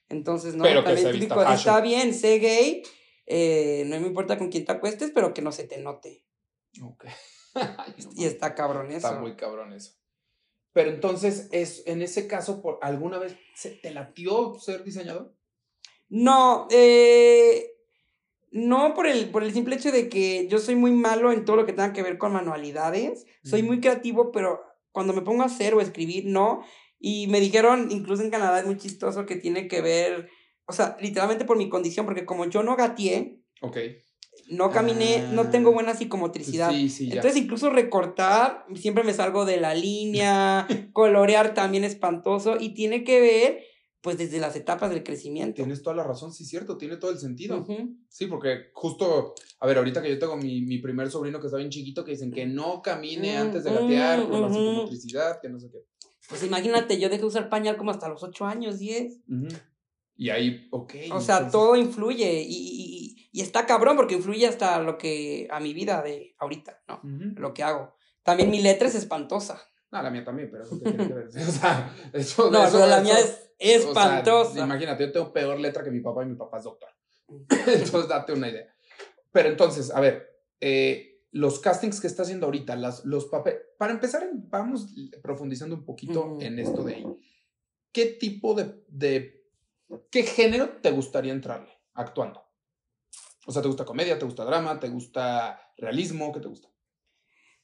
[0.09, 2.83] Entonces, no, pero también típico, está bien, sé gay,
[3.27, 6.27] eh, no me importa con quién te acuestes, pero que no se te note.
[6.83, 7.07] Ok.
[8.17, 9.09] y está cabrón eso.
[9.09, 9.95] Está muy cabrón eso.
[10.75, 15.35] Pero entonces, es, en ese caso, por ¿alguna vez se te latió ser diseñador?
[16.11, 17.72] No, eh,
[18.53, 21.57] no por el, por el simple hecho de que yo soy muy malo en todo
[21.57, 23.25] lo que tenga que ver con manualidades.
[23.43, 24.61] Soy muy creativo, pero
[24.93, 26.63] cuando me pongo a hacer o escribir, no.
[27.01, 30.29] Y me dijeron, incluso en Canadá es muy chistoso que tiene que ver,
[30.67, 33.41] o sea, literalmente por mi condición, porque como yo no gateé,
[34.49, 36.73] no caminé, no tengo ah, buena psicomotricidad.
[36.73, 43.21] Entonces, incluso recortar, siempre me salgo de la línea, colorear también espantoso, y tiene que
[43.21, 43.72] ver
[44.03, 45.55] pues desde las etapas del crecimiento.
[45.55, 47.65] Tienes toda la razón, sí, cierto, tiene todo el sentido.
[48.09, 51.57] Sí, porque justo, a ver, ahorita que yo tengo mi, mi, primer sobrino que está
[51.57, 55.49] bien chiquito, que dicen que no camine mm, antes de gatear por la psicomotricidad, que
[55.49, 55.87] no sé qué.
[56.29, 59.21] Pues imagínate, yo dejé de usar pañal como hasta los 8 años, 10.
[60.17, 60.95] Y ahí, ok.
[61.13, 65.61] O sea, todo influye y, y, y, está cabrón porque influye hasta lo que, a
[65.61, 67.01] mi vida de ahorita, ¿no?
[67.37, 67.95] Lo que hago.
[68.25, 69.63] También mi letra es espantosa.
[69.93, 71.29] No, la mía también, pero eso tiene que ver.
[71.49, 74.65] O sea, eso, no, eso, la mía es Espantosa.
[74.65, 76.91] imagínate, yo tengo peor letra que mi papá y mi papá es doctor.
[77.49, 78.75] Entonces, date una idea.
[79.31, 83.63] Pero entonces, a ver, eh, los castings que está haciendo ahorita, las, los papeles.
[83.79, 84.89] Para empezar, vamos
[85.23, 87.07] profundizando un poquito en esto de ahí.
[87.91, 89.43] ¿Qué tipo de, de.
[90.11, 92.43] ¿Qué género te gustaría entrarle actuando?
[93.47, 94.19] O sea, ¿te gusta comedia?
[94.19, 94.79] ¿Te gusta drama?
[94.79, 96.33] ¿Te gusta realismo?
[96.33, 96.69] ¿Qué te gusta?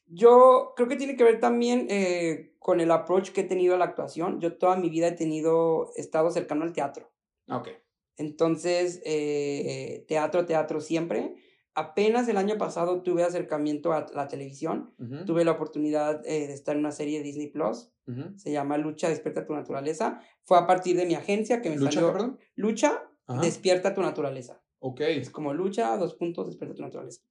[0.09, 3.77] Yo creo que tiene que ver también eh, con el approach que he tenido a
[3.77, 4.39] la actuación.
[4.41, 7.11] Yo toda mi vida he tenido, estado cercano al teatro.
[7.47, 7.69] Ok.
[8.17, 11.35] Entonces, eh, teatro, teatro siempre.
[11.75, 14.93] Apenas el año pasado tuve acercamiento a la televisión.
[15.25, 17.91] Tuve la oportunidad eh, de estar en una serie de Disney Plus.
[18.37, 20.19] Se llama Lucha, Despierta tu Naturaleza.
[20.43, 22.11] Fue a partir de mi agencia que me ¿Lucha, salió.
[22.11, 22.39] Perdón?
[22.55, 23.03] Lucha,
[23.41, 24.63] Despierta tu Naturaleza.
[24.79, 25.01] Ok.
[25.01, 27.21] Es como lucha, dos puntos, despierta tu naturaleza.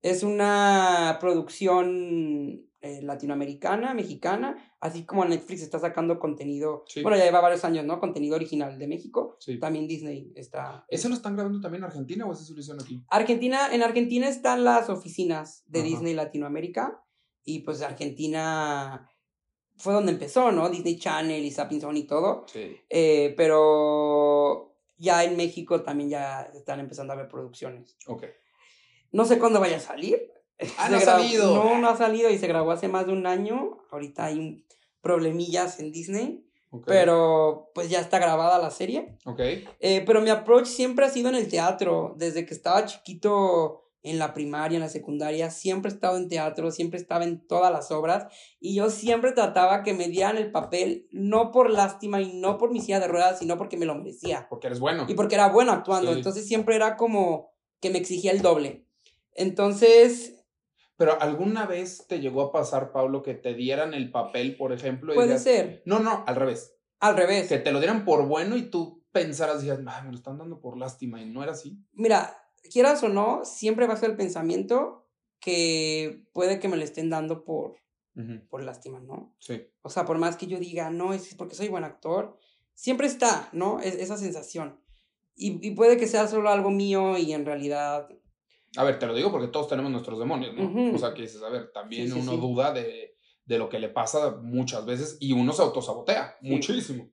[0.00, 7.40] Es una producción eh, latinoamericana, mexicana, así como Netflix está sacando contenido, bueno, ya lleva
[7.40, 8.00] varios años, ¿no?
[8.00, 9.38] Contenido original de México.
[9.60, 10.84] También Disney está.
[10.88, 13.02] ¿Eso lo están grabando también en Argentina o esa solución aquí?
[13.08, 17.04] Argentina, en Argentina están las oficinas de Disney Latinoamérica
[17.44, 19.08] y pues Argentina
[19.76, 20.68] fue donde empezó, ¿no?
[20.68, 22.44] Disney Channel y Zapping y todo.
[22.52, 22.76] Sí.
[22.90, 24.71] Eh, pero
[25.02, 27.96] ya en México también ya están empezando a ver producciones.
[28.06, 28.24] Ok.
[29.10, 30.32] No sé cuándo vaya a salir.
[30.78, 31.54] Ah, no ha salido.
[31.54, 33.82] No, no ha salido y se grabó hace más de un año.
[33.90, 34.64] Ahorita hay
[35.00, 36.46] problemillas en Disney.
[36.86, 39.18] Pero pues ya está grabada la serie.
[39.26, 39.40] Ok.
[39.40, 42.14] Eh, pero mi approach siempre ha sido en el teatro.
[42.16, 46.70] Desde que estaba chiquito en la primaria, en la secundaria, siempre he estado en teatro,
[46.70, 48.26] siempre estaba en todas las obras
[48.58, 52.72] y yo siempre trataba que me dieran el papel, no por lástima y no por
[52.72, 54.46] mi silla de ruedas, sino porque me lo merecía.
[54.50, 55.06] Porque eres bueno.
[55.08, 58.86] Y porque era bueno actuando, entonces siempre era como que me exigía el doble.
[59.34, 60.38] Entonces...
[60.96, 65.14] Pero alguna vez te llegó a pasar, Pablo, que te dieran el papel, por ejemplo.
[65.14, 65.82] Puede ser.
[65.84, 66.76] No, no, al revés.
[67.00, 67.48] Al revés.
[67.48, 70.76] Que te lo dieran por bueno y tú pensaras, digas, me lo están dando por
[70.76, 71.78] lástima y no era así.
[71.92, 75.06] Mira, quieras o no, siempre va a ser el pensamiento
[75.40, 77.76] que puede que me lo estén dando por,
[78.48, 79.34] por lástima, ¿no?
[79.40, 79.62] Sí.
[79.82, 82.38] O sea, por más que yo diga, no, es porque soy buen actor,
[82.74, 83.80] siempre está, ¿no?
[83.80, 84.80] Es, esa sensación.
[85.34, 88.08] Y, y, puede que sea solo algo mío y en realidad,
[88.76, 90.94] A ver, te lo digo porque todos tenemos nuestros demonios, ¿no?
[90.94, 94.36] O sea, que dices, a ver, también uno duda de, de, lo que le pasa
[94.42, 97.10] muchas veces y uno se autosabotea muchísimo.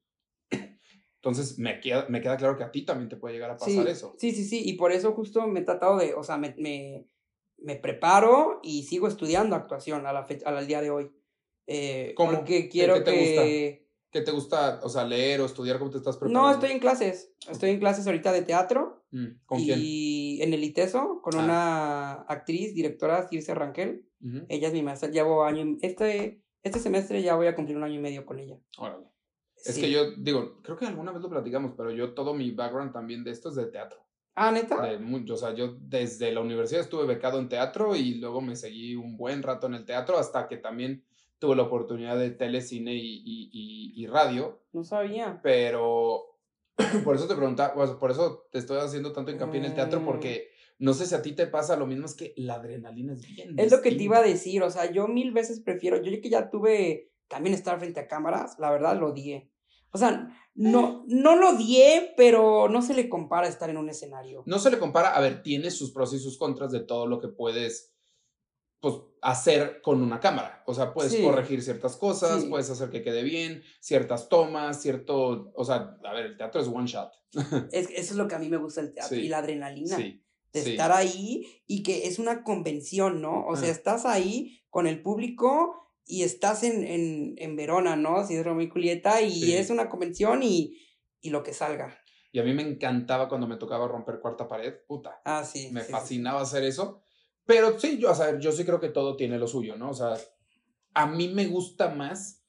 [1.22, 3.88] Entonces, me queda, me queda claro que a ti también te puede llegar a pasar
[3.88, 4.16] eso.
[4.18, 7.10] Sí, sí, sí, y por eso justo me he tratado de, o sea, me, me,
[7.58, 11.12] me preparo y sigo estudiando actuación a la al día de hoy.
[11.68, 12.32] Eh, ¿Cómo?
[12.32, 13.70] Porque quiero ¿Qué, te que...
[13.70, 13.90] Gusta?
[14.12, 15.78] ¿Qué te gusta, o sea, leer o estudiar?
[15.78, 16.42] ¿Cómo te estás preparando?
[16.42, 17.32] No, estoy en clases.
[17.48, 19.04] Estoy en clases ahorita de teatro.
[19.12, 19.78] Mm, ¿Con quién?
[19.80, 21.44] Y en el ITESO, con ah.
[21.44, 24.08] una actriz, directora, Circe Ranquel.
[24.48, 25.10] Ella es mi maestra.
[25.10, 25.78] Llevo año...
[25.82, 28.58] Este, este semestre ya voy a cumplir un año y medio con ella.
[28.80, 29.06] Órale.
[29.66, 32.94] Es que yo digo, creo que alguna vez lo platicamos, pero yo todo mi background
[32.94, 34.00] también de esto es de teatro.
[34.36, 34.78] Ah, neta.
[34.78, 39.18] o sea, yo desde la universidad estuve becado en teatro y luego me seguí un
[39.18, 41.04] buen rato en el teatro hasta que también
[41.40, 44.62] tuve la oportunidad de tele, cine y, y, y, radio.
[44.72, 45.42] No sabía.
[45.44, 46.38] Pero
[47.04, 50.06] por eso te preguntaba, por eso te estoy haciendo tanto hincapié en el teatro, mm.
[50.06, 53.28] porque no sé si a ti te pasa lo mismo, es que la adrenalina es
[53.28, 53.60] bien.
[53.60, 56.30] Es lo que te iba a decir, o sea, yo mil veces prefiero, yo que
[56.30, 59.52] ya tuve también estar frente a cámaras, la verdad lo odié.
[59.92, 64.44] O sea, no, no lo odié, pero no se le compara estar en un escenario.
[64.46, 67.20] No se le compara, a ver, tiene sus pros y sus contras de todo lo
[67.20, 67.94] que puedes
[68.80, 70.64] pues, hacer con una cámara.
[70.68, 75.66] O sea, puedes corregir ciertas cosas, puedes hacer que quede bien, ciertas tomas, cierto, o
[75.66, 77.12] sea, a ver, el teatro es one shot.
[77.72, 80.72] Es, eso es lo que a mí me gusta del teatro y la adrenalina de
[80.72, 83.46] estar ahí y que es una convención, ¿no?
[83.46, 88.26] O sea, estás ahí con el público y estás en, en, en Verona, ¿no?
[88.26, 90.78] Si es Romeo y Julieta, y es una convención y,
[91.22, 91.98] y, lo que salga.
[92.32, 95.22] Y a mí me encantaba cuando me tocaba romper cuarta pared, puta.
[95.26, 95.70] Ah, sí.
[95.72, 97.02] Me fascinaba hacer eso.
[97.46, 99.90] Pero sí, yo, a saber, yo sí creo que todo tiene lo suyo, ¿no?
[99.90, 100.16] O sea,
[100.94, 102.44] a mí me gusta más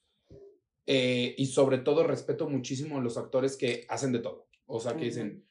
[0.87, 4.49] eh, y sobre todo respeto muchísimo a los actores que hacen de todo.
[4.67, 5.45] O sea, que dicen,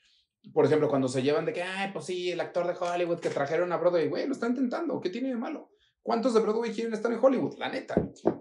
[0.54, 3.30] por ejemplo, cuando se llevan de que, ay, pues sí, el actor de Hollywood que
[3.30, 5.72] trajeron a Broadway, güey, lo está intentando, ¿qué tiene de malo?
[6.02, 7.58] ¿Cuántos de Broadway quieren estar en Hollywood?
[7.58, 7.96] La neta.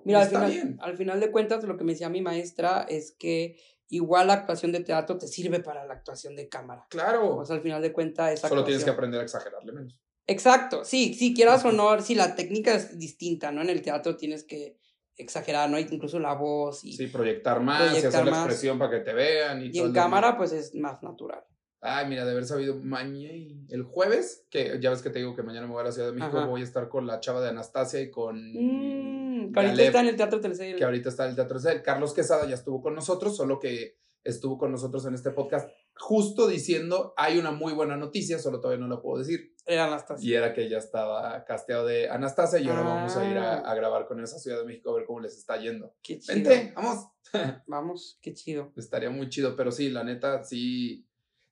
[0.04, 3.56] Mira, al final, al final de cuentas, lo que me decía mi maestra es que
[3.88, 6.86] igual la actuación de teatro te sirve para la actuación de cámara.
[6.90, 7.36] Claro.
[7.36, 10.00] O sea, al final de cuentas es Solo tienes que aprender a exagerarle menos.
[10.26, 13.62] Exacto, sí, sí, quieras o no, sí, la técnica es distinta, ¿no?
[13.62, 14.78] En el teatro tienes que
[15.16, 15.78] exagerar, ¿no?
[15.78, 16.92] Incluso la voz y...
[16.92, 19.62] Sí, proyectar más y hacer la expresión para que te vean.
[19.62, 21.42] Y, y en cámara, pues es más natural.
[21.80, 23.32] Ay, mira, de haber sabido mañana
[23.68, 26.08] el jueves, que ya ves que te digo que mañana me voy a la Ciudad
[26.08, 28.52] de México, voy a estar con la chava de Anastasia y con.
[28.52, 30.76] Mm, que ahorita está en el Teatro Telcel.
[30.76, 31.82] Que ahorita está en el Teatro Telcel.
[31.82, 36.48] Carlos Quesada ya estuvo con nosotros, solo que estuvo con nosotros en este podcast justo
[36.48, 39.54] diciendo: hay una muy buena noticia, solo todavía no la puedo decir.
[39.64, 40.28] Era Anastasia.
[40.28, 43.70] Y era que ya estaba casteado de Anastasia y ahora vamos a ir a, ah.
[43.70, 45.94] a, grabar con esa Ciudad de México a ver cómo les está yendo.
[46.02, 46.34] Qué chido.
[46.34, 47.06] Vente, vamos.
[47.66, 48.72] vamos, qué chido.
[48.76, 51.07] Estaría muy chido, pero sí, la neta, sí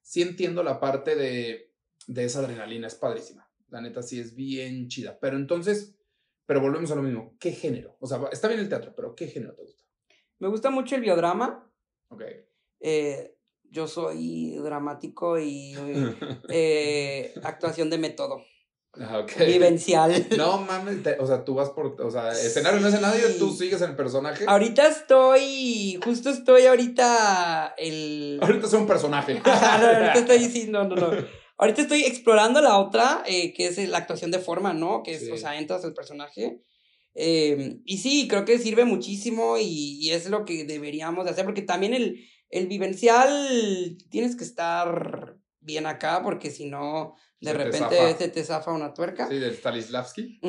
[0.07, 1.73] sí entiendo la parte de,
[2.07, 3.51] de esa adrenalina, es padrísima.
[3.67, 5.19] La neta sí es bien chida.
[5.19, 5.97] Pero entonces,
[6.45, 7.35] pero volvemos a lo mismo.
[7.41, 7.97] ¿Qué género?
[7.99, 9.83] O sea, está bien el teatro, pero ¿qué género te gusta?
[10.39, 11.69] Me gusta mucho el biodrama.
[12.07, 12.23] Ok.
[12.79, 15.75] Eh, yo soy dramático y
[16.49, 18.45] eh, actuación de método.
[18.93, 19.53] Okay.
[19.53, 20.27] Vivencial.
[20.37, 23.91] No mames, o sea, tú vas por, o sea, escenario no escenario, tú sigues en
[23.91, 24.45] el personaje.
[24.47, 28.39] Ahorita estoy, justo estoy ahorita el...
[28.41, 29.39] Ahorita soy un personaje.
[29.45, 31.11] ahorita estoy no, no,
[31.59, 35.03] Ahorita estoy explorando la otra, eh, que es la actuación de forma, ¿no?
[35.03, 36.61] Que es, o sea, entras el personaje.
[37.13, 41.45] Em, y sí, creo que sirve muchísimo y, y, es lo que deberíamos de hacer,
[41.45, 45.36] porque también el, el vivencial tienes que estar
[45.67, 49.27] bien acá, porque si no de repente te te zafa una tuerca.
[49.27, 50.39] Sí, del Stanislavski.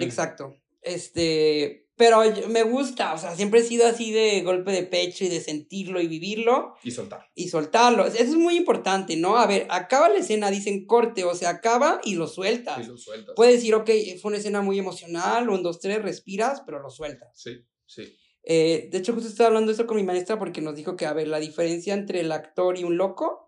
[0.00, 0.54] exacto.
[0.80, 5.28] Este, pero me gusta, o sea, siempre he sido así de golpe de pecho y
[5.28, 6.74] de sentirlo y vivirlo.
[6.84, 7.26] Y soltar.
[7.34, 8.06] Y soltarlo.
[8.06, 9.36] Eso es muy importante, ¿no?
[9.36, 12.86] A ver, acaba la escena, dicen corte, o sea, acaba y lo sueltas.
[12.86, 13.34] Y lo sueltas.
[13.34, 13.90] Puedes decir, ok,
[14.22, 17.30] fue una escena muy emocional, un, dos, tres, respiras, pero lo sueltas.
[17.34, 18.16] Sí, sí.
[18.44, 21.12] Eh, de hecho, justo estaba hablando eso con mi maestra porque nos dijo que, a
[21.12, 23.47] ver, la diferencia entre el actor y un loco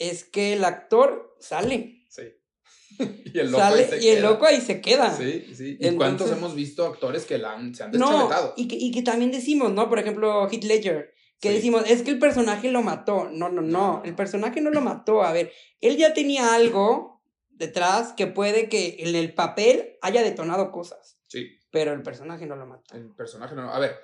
[0.00, 2.22] es que el actor sale Sí.
[3.32, 5.16] y el loco ahí se y el loco ahí se queda.
[5.16, 5.78] Sí, sí.
[5.80, 8.54] ¿Y cuántos hemos visto actores que la han, se han deschavetado?
[8.56, 9.88] y, que, y que también decimos, ¿no?
[9.88, 13.30] Por ejemplo, Heath Ledger, que decimos, es que el personaje lo mató.
[13.30, 15.22] No, no, no, el personaje no lo mató.
[15.22, 20.72] A ver, él ya tenía algo detrás que puede que en el papel haya detonado
[20.72, 21.18] cosas.
[21.28, 21.58] Sí.
[21.70, 22.96] Pero el personaje no lo mató.
[22.96, 23.72] El personaje no.
[23.72, 23.96] A ver,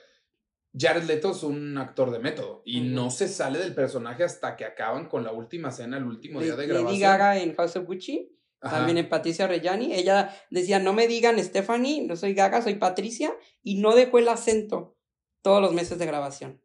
[0.78, 4.64] Jared Leto es un actor de método y no se sale del personaje hasta que
[4.64, 6.92] acaban con la última escena, el último día de grabación.
[6.92, 11.42] Lady Gaga en House of Gucci, también en Patricia Reggiani, ella decía, no me digan
[11.42, 14.96] Stephanie, no soy Gaga, soy Patricia, y no dejó el acento
[15.42, 16.60] todos los meses de grabación.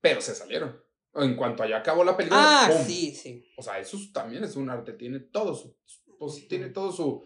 [0.00, 0.82] Pero se salieron.
[1.14, 2.66] En cuanto allá acabó la película.
[2.66, 3.44] Ah, sí, sí.
[3.56, 5.76] O sea, eso también es un arte, tiene todo su
[6.20, 7.24] pues tiene todo su,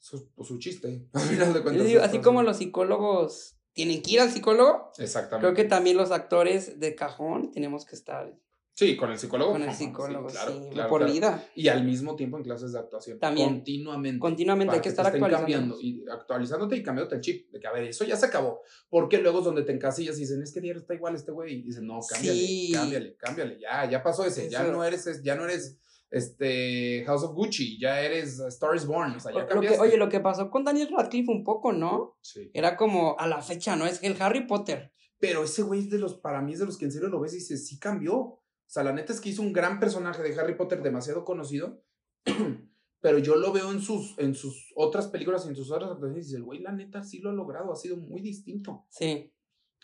[0.00, 1.06] su, pues, su chiste.
[2.02, 4.92] así como los psicólogos tienen que ir al psicólogo.
[4.98, 5.46] Exactamente.
[5.46, 8.30] Creo que también los actores de cajón tenemos que estar
[8.74, 9.52] Sí, con el psicólogo.
[9.52, 10.36] Con el psicólogo, sí,
[10.72, 11.46] claro, por vida.
[11.54, 13.18] Y al mismo tiempo en clases de actuación.
[13.18, 13.48] También.
[13.56, 14.18] Continuamente.
[14.18, 15.46] Continuamente hay que, estar actualizando.
[15.46, 17.50] cambiando y actualizándote y cambiándote el chip.
[17.50, 18.62] De que, a ver, eso ya se acabó.
[18.88, 21.56] Porque luego es donde te encasillas y dicen, es que diario está igual este güey.
[21.56, 23.58] Y dicen, no, cámbiale, cámbiale, cámbiale.
[23.60, 24.48] Ya, ya pasó ese.
[24.48, 25.78] Ya no eres, ya no eres
[26.10, 29.80] este House of Gucci, ya eres Star is Born, o sea, ya cambiaste.
[29.80, 32.18] oye, lo que pasó con Daniel Radcliffe un poco, ¿no?
[32.20, 32.50] Sí.
[32.52, 33.86] Era como a la fecha, ¿no?
[33.86, 34.92] Es el Harry Potter.
[35.20, 37.20] Pero ese güey es de los, para mí es de los que en serio lo
[37.20, 38.16] ves y dices, sí cambió.
[38.18, 41.84] O sea, la neta es que hizo un gran personaje de Harry Potter demasiado conocido,
[43.00, 46.26] pero yo lo veo en sus, en sus otras películas y en sus otras actuaciones
[46.26, 48.86] y dices, güey, la neta sí lo ha logrado, ha sido muy distinto.
[48.88, 49.32] Sí.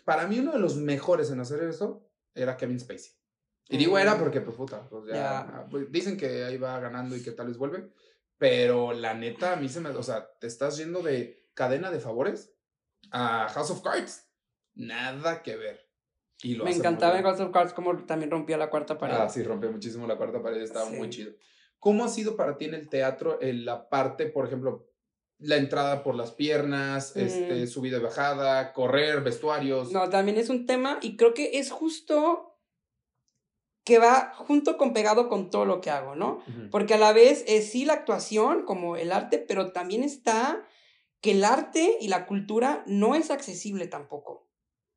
[0.05, 3.13] Para mí uno de los mejores en hacer eso era Kevin Spacey.
[3.69, 4.19] Y digo era mm.
[4.19, 7.49] porque, pues, puta, pues ya, ah, pues, dicen que ahí va ganando y que tal
[7.49, 7.91] vez vuelve,
[8.39, 12.01] pero la neta a mí se me, o sea, te estás yendo de cadena de
[12.01, 12.55] favores
[13.11, 14.29] a House of Cards.
[14.75, 15.87] Nada que ver.
[16.45, 19.17] Me encantaba en House of Cards como también rompía la cuarta pared.
[19.19, 21.33] Ah, sí, rompió muchísimo la cuarta pared, estaba muy chido.
[21.79, 24.91] ¿Cómo ha sido para ti en el teatro en la parte, por ejemplo,
[25.39, 27.67] la entrada por las piernas, este, mm.
[27.67, 29.93] subida y bajada, correr, vestuarios?
[29.93, 32.56] No, también es un tema y creo que es justo
[33.87, 36.43] que va junto con pegado con todo lo que hago, ¿no?
[36.73, 40.67] Porque a la vez es sí la actuación como el arte, pero también está
[41.21, 44.51] que el arte y la cultura no es accesible tampoco.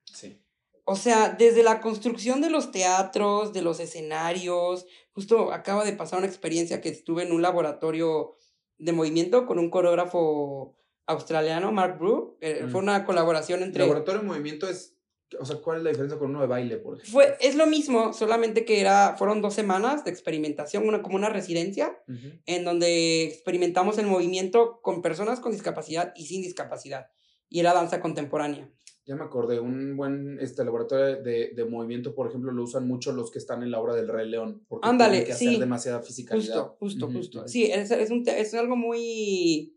[0.05, 0.43] Sí.
[0.85, 6.17] O sea, desde la construcción de los teatros, de los escenarios, justo acaba de pasar
[6.17, 8.37] una experiencia que estuve en un laboratorio
[8.79, 10.75] de movimiento con un coreógrafo
[11.05, 12.39] australiano, Mark Brew.
[12.41, 13.83] Eh, fue una colaboración entre...
[13.83, 14.98] laboratorio de movimiento es...
[15.39, 17.11] O sea, ¿cuál es la diferencia con uno de baile, por ejemplo?
[17.11, 21.29] Fue, es lo mismo, solamente que era, fueron dos semanas de experimentación, una, como una
[21.29, 22.01] residencia,
[22.45, 27.07] en donde experimentamos el movimiento con personas con discapacidad y sin discapacidad.
[27.47, 28.71] Y era danza contemporánea.
[29.05, 33.11] Ya me acordé, un buen este, laboratorio de, de, movimiento, por ejemplo, lo usan mucho
[33.11, 34.63] los que están en la obra del Rey León.
[34.67, 36.35] Porque Ándale, que hacer demasiada física.
[36.35, 37.47] Justo, justo, justo.
[37.47, 39.75] Sí, es, es, un, es algo muy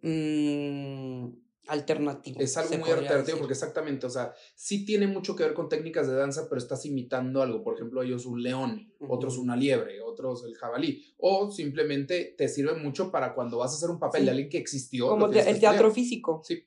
[0.00, 1.26] mmm,
[1.68, 2.40] alternativo.
[2.40, 6.06] Es algo muy alternativo porque exactamente, o sea, sí tiene mucho que ver con técnicas
[6.08, 7.62] de danza, pero estás imitando algo.
[7.62, 11.04] Por ejemplo, ellos un león, otros una liebre, otros el jabalí.
[11.18, 14.58] O simplemente te sirve mucho para cuando vas a hacer un papel de alguien que
[14.58, 15.08] existió.
[15.08, 16.42] Como el teatro físico.
[16.44, 16.64] Sí.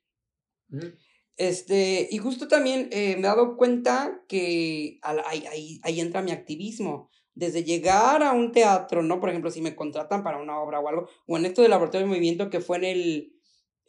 [1.40, 6.32] Este, y justo también eh, me he dado cuenta que ahí, ahí, ahí, entra mi
[6.32, 7.10] activismo.
[7.34, 9.22] Desde llegar a un teatro, ¿no?
[9.22, 12.06] Por ejemplo, si me contratan para una obra o algo, o en esto del laboratorio
[12.06, 13.39] de movimiento que fue en el.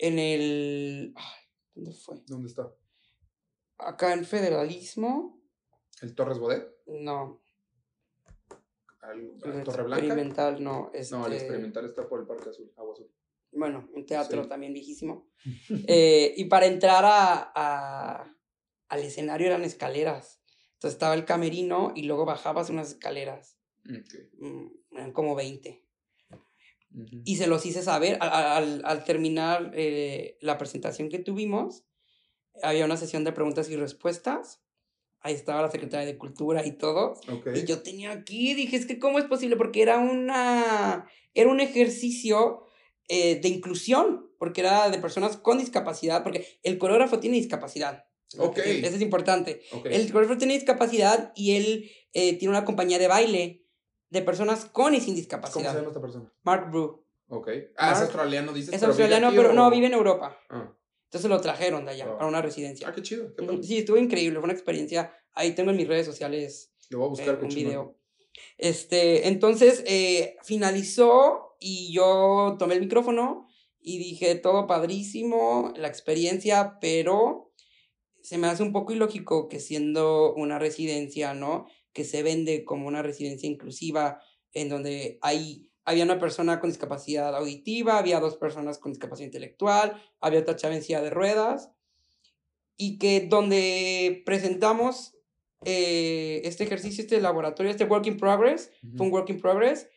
[0.01, 1.15] En el.
[1.75, 2.17] ¿Dónde fue?
[2.27, 2.73] ¿Dónde está?
[3.79, 5.41] Acá en Federalismo.
[6.03, 6.67] ¿El Torres Bodet?
[6.87, 7.43] No.
[9.13, 10.05] ¿El, Torre Blanca?
[10.05, 10.91] Experimental, no.
[10.93, 11.15] Este...
[11.15, 13.11] No, el este experimental está por el Parque Azul, Agua Azul
[13.53, 15.29] bueno, un teatro también viejísimo.
[15.87, 18.37] Eh, y para entrar a,
[18.89, 20.43] al escenario eran escaleras.
[20.75, 23.57] Entonces estaba el camerino y luego bajabas unas escaleras.
[23.85, 25.83] Mm, eran como 20.
[27.25, 28.19] Y se los hice saber.
[28.21, 31.85] Al, al, terminar eh, la presentación que tuvimos,
[32.63, 34.61] había una sesión de preguntas y respuestas.
[35.21, 37.15] Ahí estaba la secretaria de Cultura y todo.
[37.55, 41.61] Y yo tenía aquí, dije, es que cómo es posible, porque era una, era un
[41.61, 42.65] ejercicio
[43.09, 48.07] eh, de inclusión, porque era de personas con discapacidad, porque el coreógrafo tiene discapacidad.
[48.39, 48.59] Ok.
[48.59, 49.63] Eso es importante.
[49.85, 53.67] El coreógrafo tiene discapacidad y él eh, tiene una compañía de baile
[54.11, 55.55] de personas con y sin discapacidad.
[55.55, 56.33] ¿Cómo se llama esta persona?
[56.43, 57.05] Mark Brew.
[57.29, 57.49] Ok.
[57.77, 58.75] Ah, es australiano, dices.
[58.75, 60.37] Es australiano, pero no, vive en Europa.
[60.51, 60.77] Ah.
[61.05, 62.89] Entonces lo trajeron de allá, para una residencia.
[62.89, 63.33] Ah, qué chido.
[63.63, 65.13] sí, estuvo increíble, fue una experiencia.
[65.33, 67.97] Ahí tengo en mis redes sociales lo voy a buscar, eh, un video.
[68.59, 69.85] Este, entonces,
[70.43, 73.49] finalizó y yo tomé el micrófono
[73.81, 77.53] y dije, todo padrísimo, la experiencia, pero
[78.23, 81.67] se me hace un poco ilógico que siendo una residencia, ¿no?
[81.93, 84.21] Que se vende como una residencia inclusiva,
[84.53, 90.03] en donde hay, había una persona con discapacidad auditiva, había dos personas con discapacidad intelectual,
[90.21, 91.71] había otra chava en silla de ruedas,
[92.77, 95.15] y que donde presentamos
[95.65, 99.89] eh, este ejercicio, este laboratorio, este work in progress, fue un work in progress,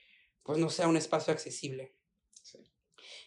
[0.44, 1.96] pues no sea un espacio accesible.
[2.42, 2.60] Sí.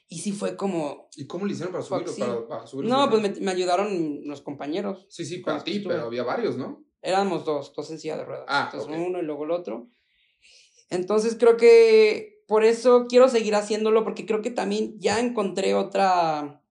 [0.09, 1.09] Y sí fue como...
[1.17, 2.47] ¿Y cómo le hicieron para subirlo?
[2.47, 5.07] Para, no, pues me, ayudaron los compañeros.
[5.09, 6.86] Sí, sí, para ti, pero había varios, ¿no?
[7.07, 8.47] Éramos dos, dos en silla de ruedas.
[8.49, 9.89] Ah, Entonces uno y luego el otro.
[10.91, 16.65] Entonces creo que por eso quiero seguir haciéndolo, porque creo que también ya encontré otra,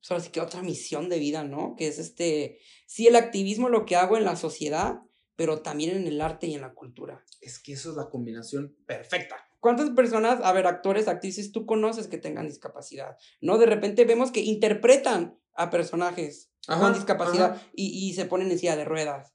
[0.00, 1.76] pues ahora sí que otra misión de vida, ¿no?
[1.76, 5.02] Que es este, sí, el activismo, lo que hago en la sociedad,
[5.36, 7.24] pero también en el arte y en la cultura.
[7.40, 9.36] Es que eso es la combinación perfecta.
[9.60, 13.16] ¿Cuántas personas, a ver, actores, actrices, tú conoces que tengan discapacidad?
[13.40, 13.56] ¿No?
[13.56, 18.76] De repente vemos que interpretan a personajes con discapacidad y, y, se ponen en silla
[18.76, 19.34] de ruedas.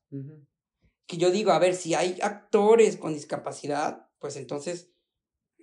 [1.07, 4.91] Que yo digo, a ver, si hay actores con discapacidad, pues entonces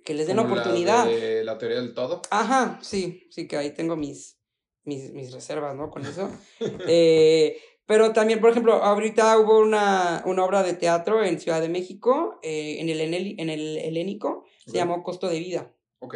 [0.03, 1.05] que les den la oportunidad.
[1.05, 2.21] La, de la teoría del todo.
[2.31, 4.39] Ajá, sí, sí, que ahí tengo mis,
[4.83, 5.89] mis, mis reservas, ¿no?
[5.89, 6.29] Con eso.
[6.87, 11.69] eh, pero también, por ejemplo, ahorita hubo una, una obra de teatro en Ciudad de
[11.69, 15.73] México, eh, en, el, en el helénico, se llamó Costo de Vida.
[15.99, 16.15] Ok.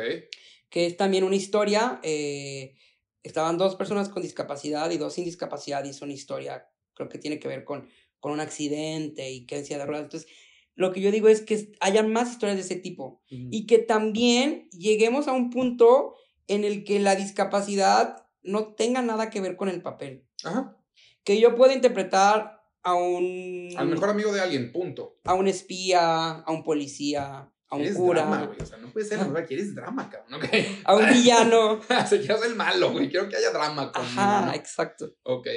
[0.69, 2.75] Que es también una historia, eh,
[3.23, 7.17] estaban dos personas con discapacidad y dos sin discapacidad y es una historia, creo que
[7.17, 10.05] tiene que ver con, con un accidente y que decía de ruedas.
[10.05, 10.29] Entonces,
[10.75, 14.69] lo que yo digo es que haya más historias de ese tipo y que también
[14.71, 16.15] lleguemos a un punto
[16.47, 20.25] en el que la discapacidad no tenga nada que ver con el papel.
[20.43, 20.77] Ajá
[21.23, 23.69] que yo pueda interpretar a un...
[23.77, 25.19] Al mejor amigo de alguien, punto.
[25.23, 28.21] A un espía, a un policía, a un cura.
[28.21, 28.61] Drama, güey.
[28.61, 30.41] O sea, no puede ser la verdad, quieres drama, cabrón.
[30.85, 31.81] A un villano.
[32.07, 33.09] Se quiero ser el malo, güey.
[33.09, 33.91] Quiero que haya drama.
[33.93, 35.13] Ajá, exacto.
[35.23, 35.47] Ok.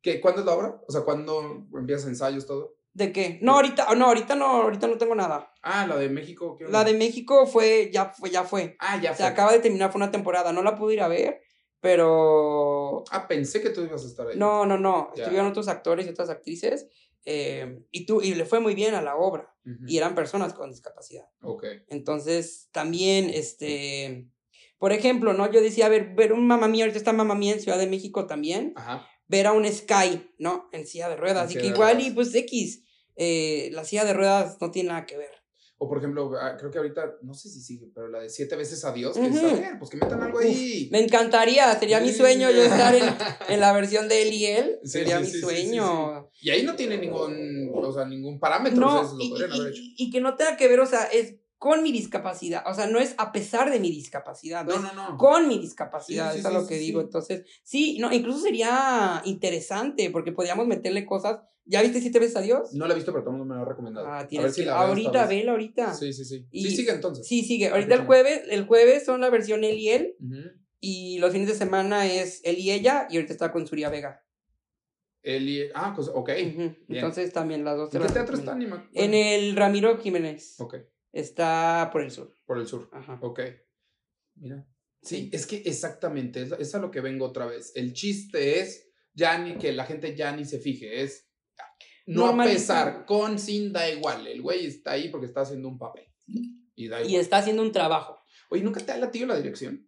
[0.00, 0.80] ¿Qué, ¿Cuándo es la obra?
[0.86, 2.76] O sea, ¿cuándo empiezas ensayos, todo?
[2.92, 3.38] ¿De qué?
[3.42, 5.52] No, ahorita, no, ahorita no, ahorita no tengo nada.
[5.62, 6.56] Ah, la de México.
[6.56, 8.76] ¿qué la de México fue, ya fue, ya fue.
[8.80, 9.18] Ah, ya fue.
[9.18, 10.52] Se acaba de terminar, fue una temporada.
[10.52, 11.40] No la pude ir a ver,
[11.80, 13.04] pero...
[13.10, 14.36] Ah, pensé que tú ibas a estar ahí.
[14.36, 15.12] No, no, no.
[15.14, 16.88] Estuvieron otros actores y otras actrices.
[17.24, 19.54] Eh, y, tú, y le fue muy bien a la obra.
[19.86, 21.26] Y eran personas con discapacidad.
[21.88, 24.28] Entonces, también, este...
[24.78, 25.50] Por ejemplo, ¿no?
[25.50, 27.88] Yo decía, a ver, ver un mamá mía, ahorita está mamá mía en Ciudad de
[27.88, 28.72] México también.
[28.76, 29.06] Ajá.
[29.26, 30.68] Ver a un Sky, ¿no?
[30.72, 31.50] En silla de ruedas.
[31.50, 32.84] y que igual, y pues X,
[33.16, 35.37] eh, la silla de ruedas no tiene nada que ver.
[35.80, 38.56] O por ejemplo, ah, creo que ahorita, no sé si sigue, pero la de siete
[38.56, 40.88] veces adiós, que está bien, pues que metan algo ahí.
[40.90, 43.04] me encantaría, sería mi sueño yo estar en,
[43.48, 44.80] en, la versión de él y él.
[44.82, 46.30] sería mi sueño.
[46.40, 49.82] Y ahí no tiene ningún, o sea, ningún parámetro, no, lo y, haber hecho.
[49.96, 53.00] Y que no tenga que ver, o sea, es con mi discapacidad, o sea, no
[53.00, 56.66] es a pesar de mi discapacidad, no, no, no, con mi discapacidad, eso es lo
[56.66, 57.00] que digo.
[57.00, 62.40] Entonces, sí, no, incluso sería interesante porque podríamos meterle cosas ¿Ya viste Siete veces a
[62.40, 62.72] Dios?
[62.72, 64.06] No la he visto, pero todo el mundo me lo ha recomendado.
[64.08, 64.68] Ah, tienes que...
[64.68, 65.92] ahorita, vela ahorita.
[65.92, 66.46] Sí, sí, sí.
[66.50, 67.26] sí sigue entonces.
[67.26, 67.68] Sí, sigue.
[67.68, 70.16] Ahorita el jueves, el jueves son la versión él y él.
[70.80, 73.06] Y los fines de semana es él y ella.
[73.10, 74.24] Y ahorita está con Suria Vega.
[75.20, 75.62] Él y...
[75.74, 76.30] Ah, pues, ok.
[76.88, 77.94] Entonces también las dos.
[77.94, 78.88] ¿En qué teatro está, Anima?
[78.94, 80.58] En el Ramiro Jiménez.
[80.60, 80.76] Ok.
[81.12, 82.34] Está por el sur.
[82.44, 82.88] Por el sur.
[82.92, 83.18] Ajá.
[83.22, 83.40] Ok.
[84.36, 84.66] Mira.
[85.02, 87.72] Sí, es que exactamente, es, es a lo que vengo otra vez.
[87.76, 91.28] El chiste es ya ni que la gente ya ni se fije, es
[92.08, 94.26] no a pesar, con, sin, da igual.
[94.26, 96.04] El güey está ahí porque está haciendo un papel.
[96.74, 97.12] Y, da igual.
[97.12, 98.18] y está haciendo un trabajo.
[98.48, 99.86] Oye, ¿nunca te ha latido la dirección?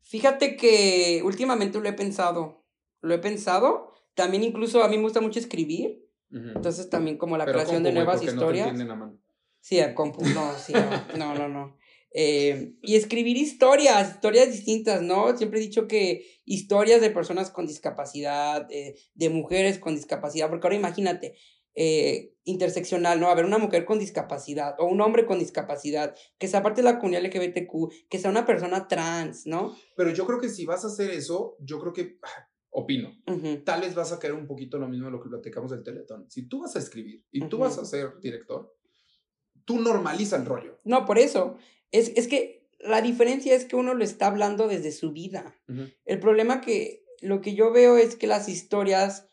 [0.00, 2.64] Fíjate que últimamente lo he pensado.
[3.02, 3.92] Lo he pensado.
[4.14, 6.02] También incluso a mí me gusta mucho escribir.
[6.30, 8.72] Entonces también como la creación de nuevas historias.
[8.72, 9.18] No te a mano.
[9.62, 10.72] Sí, a compu, no, sí,
[11.16, 11.78] no, no, no.
[12.12, 15.36] Eh, y escribir historias, historias distintas, ¿no?
[15.36, 20.66] Siempre he dicho que historias de personas con discapacidad, eh, de mujeres con discapacidad, porque
[20.66, 21.36] ahora imagínate,
[21.74, 23.28] eh, interseccional, ¿no?
[23.28, 26.90] A ver, una mujer con discapacidad o un hombre con discapacidad, que sea parte de
[26.90, 29.76] la comunidad LGBTQ, que sea una persona trans, ¿no?
[29.96, 33.12] Pero yo creo que si vas a hacer eso, yo creo que, ah, opino,
[33.64, 36.28] tal vez vas a caer un poquito lo mismo de lo que platicamos del Teletón.
[36.28, 38.74] Si tú vas a escribir y tú vas a ser director,
[39.64, 40.78] tú normaliza el rollo.
[40.84, 41.56] No, por eso.
[41.90, 45.56] Es, es que la diferencia es que uno lo está hablando desde su vida.
[46.04, 49.26] El problema que lo que yo veo es que las historias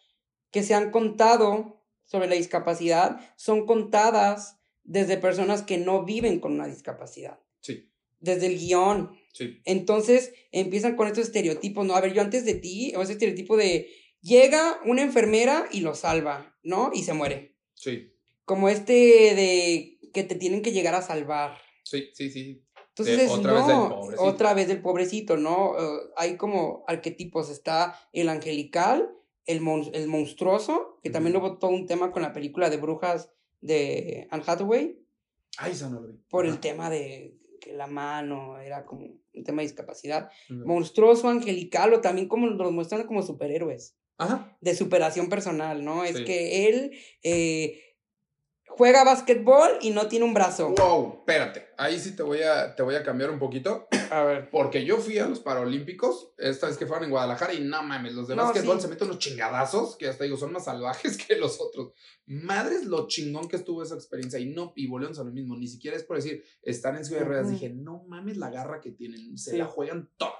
[0.52, 6.54] que se han contado sobre la discapacidad son contadas desde personas que no viven con
[6.54, 7.40] una discapacidad.
[7.62, 7.92] Sí.
[8.20, 9.12] Desde el guion.
[9.34, 9.62] Sí.
[9.66, 11.96] Entonces empiezan con estos estereotipos, ¿no?
[11.96, 13.90] A ver, yo antes de ti, o ese estereotipo de
[14.22, 16.92] llega una enfermera y lo salva, ¿no?
[16.94, 17.56] Y se muere.
[17.74, 18.14] Sí.
[18.50, 21.60] Como este de que te tienen que llegar a salvar.
[21.84, 22.66] Sí, sí, sí.
[22.96, 24.24] Entonces, otra vez del pobrecito.
[24.24, 25.76] Otra vez del pobrecito, ¿no?
[25.78, 27.52] Eh, hay como arquetipos.
[27.52, 29.08] Está el angelical,
[29.46, 29.62] el,
[29.94, 33.30] el monstruoso, que también hubo todo un tema con la película de brujas
[33.62, 35.00] de Anne Hathaway.
[35.60, 36.16] Ay, esa no lo vi.
[36.28, 40.32] Por el tema de que la mano era como un tema de discapacidad.
[40.50, 43.96] Monstruoso, angelical, o también como los muestran como superhéroes.
[44.18, 44.58] Ajá.
[44.60, 46.04] De superación personal, ¿no?
[46.04, 46.92] Es que él
[47.22, 47.89] eh,
[48.80, 50.70] juega básquetbol y no tiene un brazo.
[50.70, 51.68] Wow, espérate.
[51.78, 53.90] Ahí sí te voy a, te voy a cambiar un poquito.
[54.10, 54.50] A ver.
[54.50, 58.14] Porque yo fui a los Paralímpicos, esta vez que fueron en Guadalajara, y no mames,
[58.14, 61.60] los de básquetbol se meten unos chingadazos, que hasta digo, son más salvajes que los
[61.60, 61.92] otros.
[62.26, 64.40] Madres lo chingón que estuvo esa experiencia.
[64.40, 65.58] Y no, volvemos a lo mismo.
[65.58, 67.52] Ni siquiera es por decir, están en Ciudad de Ruedas.
[67.52, 69.38] Dije, no mames la garra que tienen.
[69.38, 70.32] Se la juegan todo.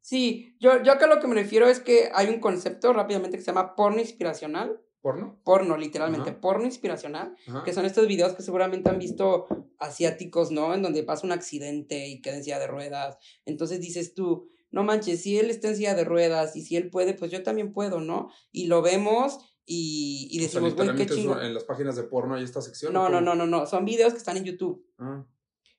[0.00, 3.44] Sí, yo, yo acá lo que me refiero es que hay un concepto rápidamente que
[3.44, 5.40] se llama porno inspiracional ¿Porno?
[5.42, 6.32] Porno, literalmente.
[6.32, 7.34] Porno inspiracional.
[7.64, 9.46] Que son estos videos que seguramente han visto
[9.78, 10.74] asiáticos, ¿no?
[10.74, 13.16] En donde pasa un accidente y queda en silla de ruedas.
[13.46, 16.90] Entonces dices tú, no manches, si él está en silla de ruedas y si él
[16.90, 18.30] puede, pues yo también puedo, ¿no?
[18.52, 21.40] Y lo vemos y, y decimos, güey, qué chingo.
[21.40, 22.92] En las páginas de porno hay esta sección.
[22.92, 23.64] No, no, no, no, no.
[23.64, 24.84] Son videos que están en YouTube.
[24.98, 25.24] Ah.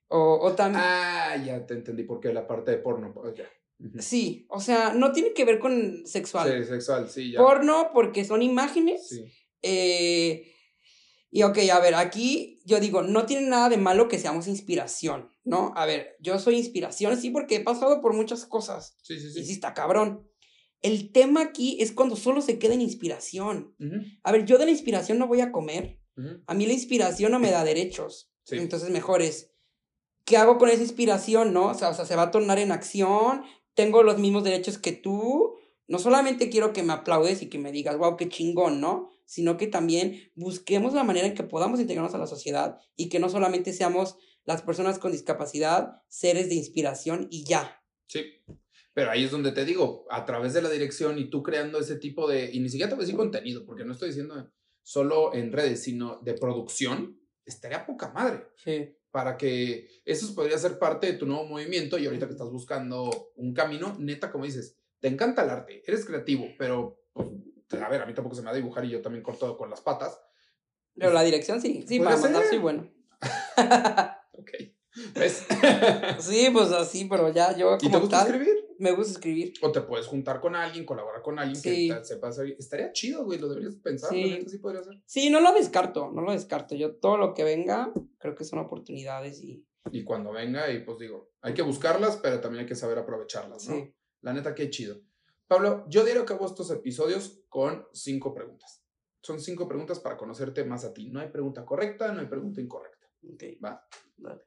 [0.08, 0.84] O, o también.
[0.84, 3.14] Ah, ya te entendí por qué la parte de porno.
[3.36, 3.46] Ya.
[4.00, 6.52] Sí, o sea, no tiene que ver con sexual.
[6.52, 7.40] Sí, sexual, sí, ya.
[7.40, 9.08] Porno, porque son imágenes.
[9.08, 9.24] Sí.
[9.62, 10.54] Eh,
[11.32, 15.32] y ok, a ver, aquí yo digo, no tiene nada de malo que seamos inspiración,
[15.44, 15.72] ¿no?
[15.76, 18.98] A ver, yo soy inspiración, sí, porque he pasado por muchas cosas.
[19.02, 19.40] Sí, sí, sí.
[19.40, 20.28] Y sí está cabrón.
[20.82, 23.76] El tema aquí es cuando solo se queda en inspiración.
[24.24, 26.00] A ver, yo de la inspiración no voy a comer.
[26.48, 28.32] A mí la inspiración no me da derechos.
[28.50, 29.52] Entonces, mejor es,
[30.26, 31.68] ¿qué hago con esa inspiración, no?
[31.68, 33.44] O sea, o sea, se va a tornar en acción,
[33.80, 35.58] tengo los mismos derechos que tú.
[35.88, 39.10] No solamente quiero que me aplaudes y que me digas, wow, qué chingón, ¿no?
[39.26, 43.20] Sino que también busquemos la manera en que podamos integrarnos a la sociedad y que
[43.20, 47.82] no solamente seamos las personas con discapacidad, seres de inspiración y ya.
[48.08, 48.26] Sí.
[48.94, 51.96] Pero ahí es donde te digo, a través de la dirección y tú creando ese
[51.96, 54.52] tipo de, y ni siquiera te voy a decir contenido, porque no estoy diciendo
[54.84, 58.44] solo en redes, sino de producción, estaría poca madre.
[58.58, 62.52] Sí para que eso podría ser parte de tu nuevo movimiento y ahorita que estás
[62.52, 67.30] buscando un camino, neta, como dices, te encanta el arte, eres creativo, pero, pues,
[67.82, 69.82] a ver, a mí tampoco se me da dibujar y yo también corto con las
[69.82, 70.20] patas.
[70.96, 72.92] Pero la dirección sí, sí, para mandar soy bueno.
[74.34, 74.52] ok.
[75.16, 75.46] ¿Ves?
[76.20, 78.59] sí, pues así, pero ya yo como ¿Y te gusta escribir?
[78.80, 79.54] Me gusta escribir.
[79.62, 82.56] O te puedes juntar con alguien, colaborar con alguien que sepa hacer.
[82.58, 84.10] Estaría chido, güey, lo deberías pensar.
[84.10, 84.40] Sí.
[84.48, 85.02] sí podría ser.
[85.06, 86.76] Sí, no lo descarto, no lo descarto.
[86.76, 89.66] Yo todo lo que venga, creo que son oportunidades y...
[89.92, 93.68] Y cuando venga, y pues digo, hay que buscarlas, pero también hay que saber aprovecharlas,
[93.68, 93.76] ¿no?
[93.76, 93.94] Sí.
[94.22, 95.02] La neta, qué chido.
[95.48, 98.82] Pablo, yo que hago estos episodios con cinco preguntas.
[99.22, 101.10] Son cinco preguntas para conocerte más a ti.
[101.10, 103.08] No hay pregunta correcta, no hay pregunta incorrecta.
[103.34, 103.44] Ok.
[103.64, 103.86] Va.
[104.16, 104.44] Dale.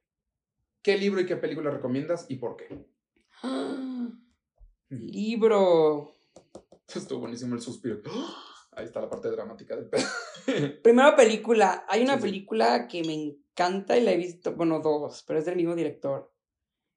[0.80, 2.91] ¿Qué libro y qué película recomiendas y por qué?
[4.88, 6.12] Libro.
[6.95, 8.01] Estuvo buenísimo el suspiro.
[8.72, 10.07] Ahí está la parte dramática del pedo.
[10.82, 11.84] Primero película.
[11.88, 15.57] Hay una película que me encanta y la he visto, bueno, dos, pero es del
[15.57, 16.32] mismo director.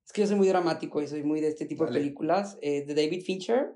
[0.05, 2.57] Es que yo soy muy dramático y soy muy de este tipo de películas.
[2.61, 3.73] Eh, de David Fincher.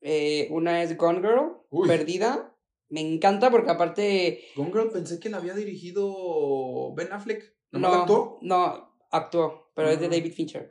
[0.00, 2.54] Eh, una es Gone Girl, Perdida.
[2.90, 4.44] Me encanta porque aparte...
[4.54, 7.56] Gone Girl pensé que la había dirigido Ben Affleck.
[7.72, 10.68] ¿No, no, no actuó, pero es de David Fincher.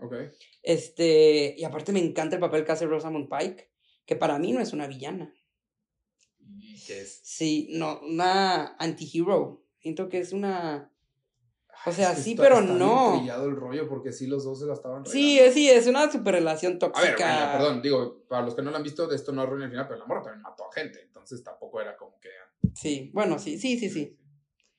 [0.61, 3.71] Este, y aparte me encanta el papel que hace Rosamund Pike,
[4.05, 5.33] que para mí no es una villana.
[6.39, 7.21] ¿Y qué es?
[7.23, 9.63] Sí, no, una anti-hero.
[9.79, 10.91] Siento que es una...
[11.85, 13.17] O sea, sí, pero no.
[13.17, 16.35] brillado el rollo porque sí los dos se la estaban Sí, sí, es una super
[16.35, 17.45] relación tóxica.
[17.45, 19.65] A ver, perdón, digo, para los que no lo han visto, de esto no arruina
[19.65, 22.29] el final, pero la morra también mató a gente, entonces tampoco era como que...
[22.75, 24.20] Sí, bueno, sí, sí, sí, sí.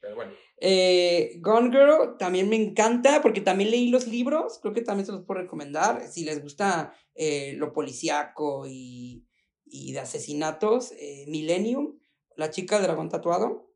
[0.03, 0.33] Pero bueno.
[0.59, 5.13] Eh, Gone Girl también me encanta porque también leí los libros, creo que también se
[5.13, 6.07] los puedo recomendar.
[6.09, 9.25] Si les gusta eh, lo policíaco y,
[9.65, 11.99] y de asesinatos, eh, Millennium,
[12.37, 13.71] La chica del dragón tatuado,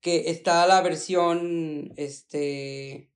[0.00, 3.10] que está la versión este,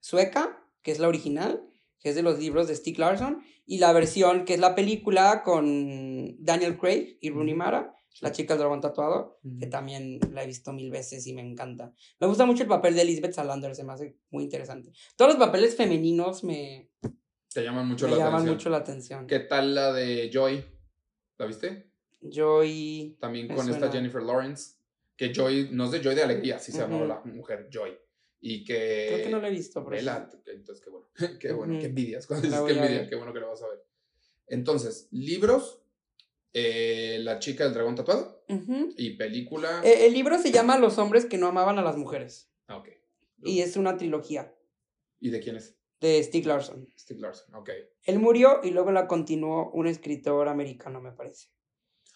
[0.00, 1.66] sueca, que es la original,
[2.00, 5.42] que es de los libros de Stieg Larsson, y la versión que es la película
[5.42, 10.46] con Daniel Craig y Rooney Mara, la chica del dragón tatuado, que también la he
[10.46, 11.92] visto mil veces y me encanta.
[12.20, 14.92] Me gusta mucho el papel de Elizabeth Salander, se me hace muy interesante.
[15.16, 16.90] Todos los papeles femeninos me...
[17.52, 19.26] Te llaman mucho la llaman mucho la atención.
[19.26, 20.64] ¿Qué tal la de Joy?
[21.38, 21.90] ¿La viste?
[22.20, 23.16] Joy...
[23.20, 24.74] También con esta Jennifer Lawrence.
[25.16, 27.96] Que Joy, no es de Joy de Alegría, así se llama la mujer Joy.
[28.40, 29.06] Y que...
[29.08, 29.96] Creo que no la he visto, pero...
[29.96, 31.06] entonces, qué bueno.
[31.40, 32.26] qué bueno, qué envidias.
[32.26, 33.84] Cuando dices que envidia, qué bueno que lo vas a ver.
[34.46, 35.83] Entonces, libros
[36.54, 38.44] eh, la chica del dragón tatuado.
[38.96, 39.82] Y película.
[39.84, 42.50] Eh, el libro se llama Los hombres que no amaban a las mujeres.
[42.68, 42.88] Ah, ok.
[43.42, 44.54] Y es una trilogía.
[45.18, 45.76] ¿Y de quién es?
[46.00, 46.86] De Stieg Larsson.
[46.96, 47.70] Stieg Larsson, ok.
[48.04, 51.48] Él murió y luego la continuó un escritor americano, me parece.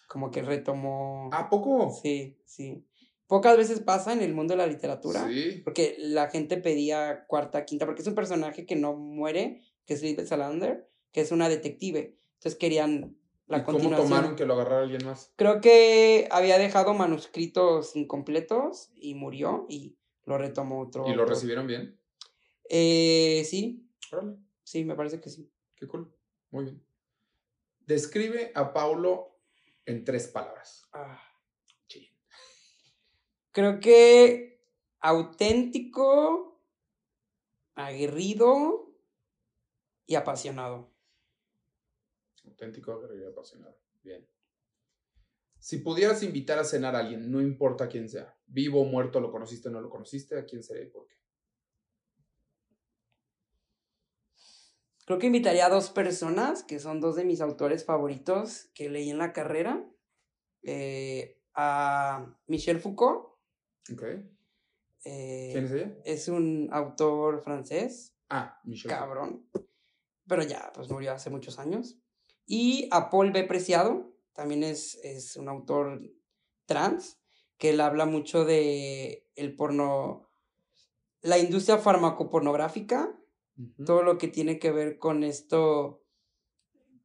[0.07, 1.29] Como que retomó.
[1.33, 1.91] ¿A poco?
[2.01, 2.85] Sí, sí.
[3.27, 5.27] Pocas veces pasa en el mundo de la literatura.
[5.27, 5.61] Sí.
[5.63, 10.01] Porque la gente pedía cuarta, quinta, porque es un personaje que no muere, que es
[10.01, 12.17] Lisbeth Salander, que es una detective.
[12.35, 13.18] Entonces querían
[13.65, 15.33] ¿Cómo tomaron que lo agarrara alguien más?
[15.35, 21.07] Creo que había dejado manuscritos incompletos y murió y lo retomó otro.
[21.07, 21.99] ¿Y lo recibieron bien?
[22.69, 23.89] Eh, sí.
[24.63, 25.51] Sí, me parece que sí.
[25.75, 26.13] Qué cool.
[26.51, 26.85] Muy bien.
[27.87, 29.39] Describe a Paulo
[29.85, 30.87] en tres palabras.
[30.93, 31.19] Ah,
[31.87, 32.07] sí.
[33.51, 34.61] Creo que
[34.99, 36.61] auténtico,
[37.73, 38.93] aguerrido
[40.05, 40.88] y apasionado
[42.59, 43.77] auténtico, y apasionado.
[44.03, 44.27] Bien.
[45.59, 49.31] Si pudieras invitar a cenar a alguien, no importa quién sea, vivo o muerto, lo
[49.31, 51.15] conociste o no lo conociste, ¿a quién sería y por qué?
[55.05, 59.09] Creo que invitaría a dos personas, que son dos de mis autores favoritos que leí
[59.09, 59.83] en la carrera.
[60.61, 63.29] Eh, a Michel Foucault.
[63.91, 64.03] Ok.
[65.05, 65.97] Eh, ¿Quién es ella?
[66.05, 68.15] Es un autor francés.
[68.29, 68.91] Ah, Michel.
[68.91, 69.49] Cabrón.
[70.27, 71.98] Pero ya, pues murió hace muchos años.
[72.51, 73.43] Y a Paul B.
[73.43, 76.01] Preciado, también es, es un autor
[76.65, 77.19] trans,
[77.59, 80.27] que él habla mucho de el porno,
[81.21, 83.15] la industria farmacopornográfica,
[83.85, 86.01] todo lo que tiene que ver con esto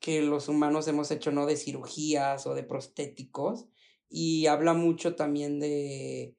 [0.01, 1.45] que los humanos hemos hecho, ¿no?
[1.45, 3.67] De cirugías o de prostéticos.
[4.09, 6.39] Y habla mucho también de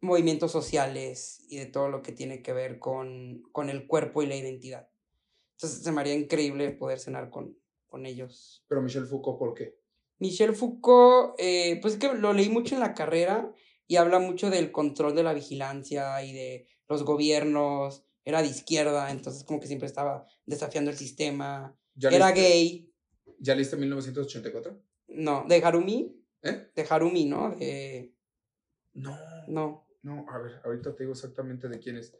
[0.00, 4.26] movimientos sociales y de todo lo que tiene que ver con, con el cuerpo y
[4.26, 4.90] la identidad.
[5.52, 7.59] Entonces se me haría increíble poder cenar con,
[7.90, 8.64] con ellos.
[8.68, 9.78] Pero Michel Foucault, ¿por qué?
[10.18, 13.52] Michel Foucault, eh, pues es que lo leí mucho en la carrera
[13.86, 18.04] y habla mucho del control de la vigilancia y de los gobiernos.
[18.24, 21.76] Era de izquierda, entonces como que siempre estaba desafiando el sistema.
[22.00, 22.92] Era gay.
[23.38, 24.80] ¿Ya leíste 1984?
[25.08, 26.16] No, de Harumi.
[26.42, 26.70] ¿Eh?
[26.74, 27.56] De Harumi, ¿no?
[27.56, 28.14] De...
[28.92, 29.16] No.
[29.48, 29.86] No.
[30.02, 32.16] No, a ver, ahorita te digo exactamente de quién es.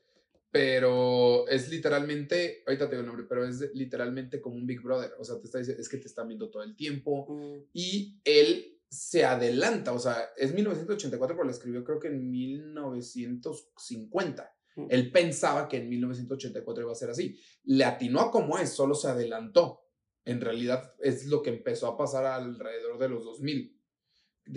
[0.51, 5.13] Pero es literalmente, ahorita te digo el nombre, pero es literalmente como un Big Brother.
[5.19, 7.27] O sea, te está diciendo, es que te están viendo todo el tiempo.
[7.29, 7.69] Mm.
[7.73, 14.53] Y él se adelanta, o sea, es 1984, pero lo escribió creo que en 1950.
[14.75, 14.87] Mm.
[14.89, 17.39] Él pensaba que en 1984 iba a ser así.
[17.65, 19.83] Le atinó a como es, solo se adelantó.
[20.25, 23.80] En realidad es lo que empezó a pasar alrededor de los 2000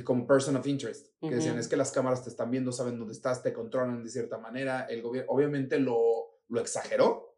[0.03, 1.61] como person of interest, que decían, Ujú.
[1.61, 4.85] es que las cámaras te están viendo, saben dónde estás, te controlan de cierta manera.
[4.89, 7.37] El gobierno obviamente lo, lo exageró,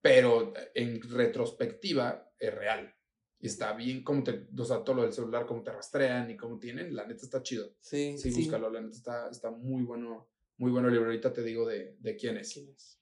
[0.00, 2.94] pero en retrospectiva es real.
[3.38, 6.36] Y está bien cómo te, o sea, todo lo del celular, cómo te rastrean y
[6.36, 7.74] cómo tienen, la neta está chido.
[7.80, 10.28] Sí, Sí, búscalo, la neta está, está muy bueno,
[10.58, 11.08] muy bueno el libro.
[11.08, 12.52] Ahorita te digo de, de quién es.
[12.52, 12.98] ¿Quién es?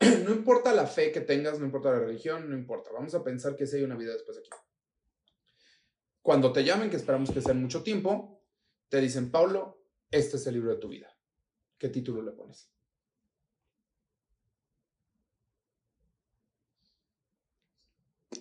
[0.26, 2.90] No importa la fe que tengas, no importa la religión, no importa.
[2.92, 4.50] Vamos a pensar que sí hay una vida después de aquí.
[6.26, 8.42] Cuando te llamen, que esperamos que sea en mucho tiempo,
[8.88, 11.16] te dicen, Pablo, este es el libro de tu vida.
[11.78, 12.68] ¿Qué título le pones?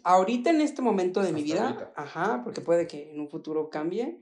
[0.04, 1.94] Ahorita en este momento de mi vida, ahorita.
[1.96, 4.20] ajá, porque puede que en un futuro cambie,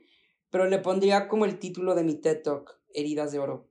[0.49, 3.70] pero le pondría como el título de mi TED Talk, Heridas de Oro.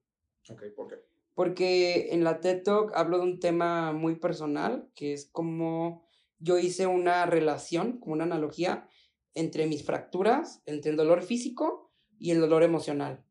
[0.48, 1.04] Ok, ¿por qué?
[1.34, 6.02] Porque en la TED Talk hablo de un tema muy personal, que es como
[6.38, 8.88] yo hice una relación, como una analogía
[9.34, 13.24] entre mis fracturas, entre el dolor físico y el dolor emocional.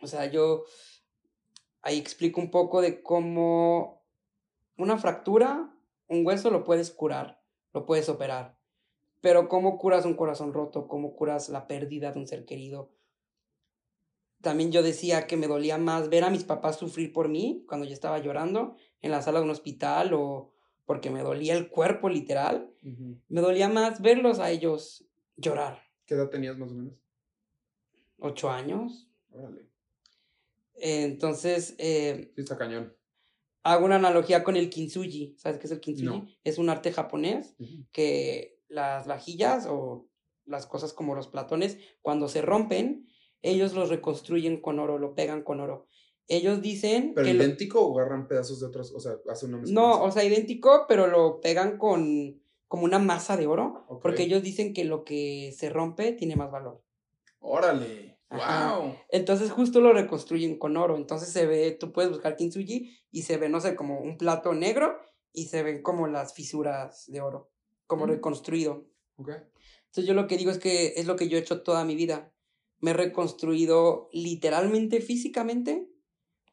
[0.00, 0.64] O sea, yo
[1.82, 4.04] ahí explico un poco de cómo
[4.76, 5.74] una fractura,
[6.08, 7.42] un hueso lo puedes curar,
[7.72, 8.58] lo puedes operar,
[9.20, 12.90] pero cómo curas un corazón roto, cómo curas la pérdida de un ser querido.
[14.40, 17.86] También yo decía que me dolía más ver a mis papás sufrir por mí cuando
[17.86, 20.52] yo estaba llorando en la sala de un hospital o
[20.86, 22.72] porque me dolía el cuerpo literal.
[23.28, 25.06] Me dolía más verlos a ellos
[25.40, 25.82] llorar.
[26.06, 26.94] ¿Qué edad tenías más o menos?
[28.18, 29.08] Ocho años.
[29.32, 29.68] Órale.
[30.74, 32.94] Entonces, eh, Sí, está cañón.
[33.62, 35.34] hago una analogía con el kintsugi.
[35.38, 36.06] ¿Sabes qué es el kintsugi?
[36.08, 36.26] No.
[36.44, 37.54] Es un arte japonés
[37.92, 40.08] que las vajillas o
[40.46, 43.06] las cosas como los platones, cuando se rompen,
[43.42, 45.86] ellos los reconstruyen con oro, lo pegan con oro.
[46.28, 48.92] Ellos dicen ¿Pero que lo- idéntico o agarran pedazos de otras?
[48.92, 53.36] O sea, hace una no, o sea, idéntico, pero lo pegan con como una masa
[53.36, 56.84] de oro, porque ellos dicen que lo que se rompe tiene más valor.
[57.40, 58.20] Órale.
[58.28, 58.78] Ajá.
[58.78, 58.94] Wow.
[59.08, 60.96] Entonces justo lo reconstruyen con oro.
[60.96, 64.54] Entonces se ve, tú puedes buscar kintsugi y se ve, no sé, como un plato
[64.54, 64.96] negro
[65.32, 67.50] y se ven como las fisuras de oro,
[67.88, 68.10] como Mm.
[68.10, 68.86] reconstruido.
[69.16, 69.30] Ok.
[69.86, 71.96] Entonces yo lo que digo es que es lo que yo he hecho toda mi
[71.96, 72.32] vida.
[72.78, 75.89] Me he reconstruido literalmente, físicamente,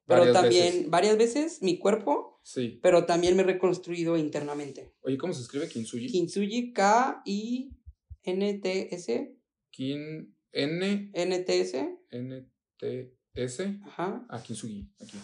[0.08, 0.89] pero Varias también veces.
[0.89, 2.80] varias veces mi cuerpo, Sí.
[2.82, 4.93] pero también me he reconstruido internamente.
[5.01, 6.08] Oye, ¿cómo se escribe Kintsugi?
[6.08, 6.72] Kintsugi,
[8.24, 9.36] K-I-N-T-S,
[9.70, 13.80] Kin N N-T-S, N T S.
[13.86, 14.26] ajá.
[14.30, 15.18] Ah, Kintsugi, aquí.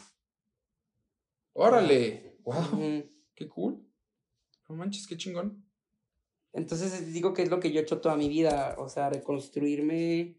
[1.53, 2.37] Órale.
[2.43, 3.09] Wow.
[3.35, 3.87] Qué cool.
[4.69, 5.65] No manches, qué chingón.
[6.51, 10.37] Entonces digo que es lo que yo he hecho toda mi vida, o sea, reconstruirme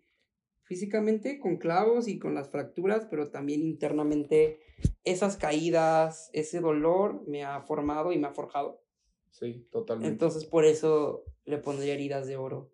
[0.64, 4.60] físicamente con clavos y con las fracturas, pero también internamente
[5.04, 8.82] esas caídas, ese dolor me ha formado y me ha forjado.
[9.30, 10.12] Sí, totalmente.
[10.12, 12.72] Entonces por eso le pondría heridas de oro.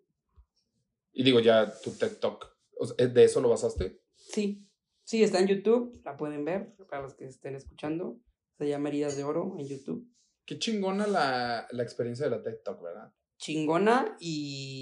[1.13, 2.55] y digo, ya tu TED Talk.
[2.97, 4.01] ¿De eso lo basaste?
[4.15, 4.67] Sí,
[5.03, 8.19] sí, está en YouTube, la pueden ver para los que estén escuchando.
[8.57, 10.07] Se llama Heridas de Oro en YouTube.
[10.45, 13.13] Qué chingona la, la experiencia de la TED Talk, ¿verdad?
[13.41, 14.81] chingona y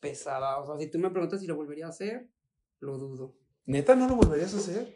[0.00, 0.58] pesada.
[0.60, 2.28] O sea, si tú me preguntas si lo volvería a hacer,
[2.80, 3.36] lo dudo.
[3.66, 4.94] ¿Neta no lo volverías a hacer?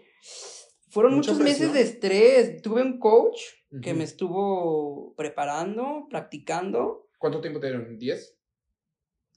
[0.89, 2.62] Fueron muchos meses de estrés.
[2.62, 3.41] Tuve un coach
[3.83, 7.09] que me estuvo preparando, practicando.
[7.18, 7.99] ¿Cuánto tiempo te dieron?
[7.99, 8.18] ¿10?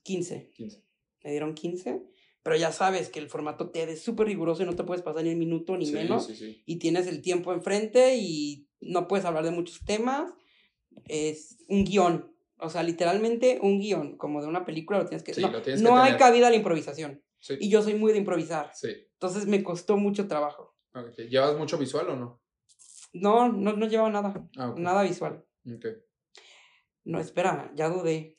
[0.03, 0.51] 15.
[0.53, 0.83] 15.
[1.23, 2.03] Me dieron 15.
[2.43, 5.23] Pero ya sabes que el formato TED es súper riguroso y no te puedes pasar
[5.23, 6.29] ni un minuto ni menos.
[6.65, 10.31] Y tienes el tiempo enfrente y no puedes hablar de muchos temas.
[11.07, 12.31] Es un guion.
[12.59, 15.41] O sea, literalmente un guion, como de una película, lo tienes que...
[15.41, 17.24] no, no hay cabida a la improvisación.
[17.59, 18.71] Y yo soy muy de improvisar.
[18.83, 20.75] Entonces me costó mucho trabajo.
[21.29, 22.41] ¿Llevas mucho visual o no?
[23.13, 24.47] No, no, no llevaba nada.
[24.57, 25.45] Ah, nada visual.
[27.03, 28.37] No, espera, ya dudé.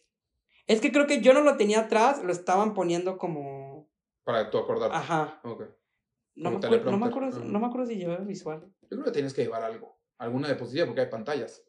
[0.67, 3.89] Es que creo que yo no lo tenía atrás, lo estaban poniendo como
[4.25, 4.97] para tú acordarte.
[4.97, 5.41] Ajá.
[6.35, 8.69] No me, acuerdo, no, me acuerdo, no me acuerdo si llevaba visual.
[8.83, 9.99] Yo creo que tienes que llevar algo.
[10.19, 11.65] Alguna diapositiva porque hay pantallas.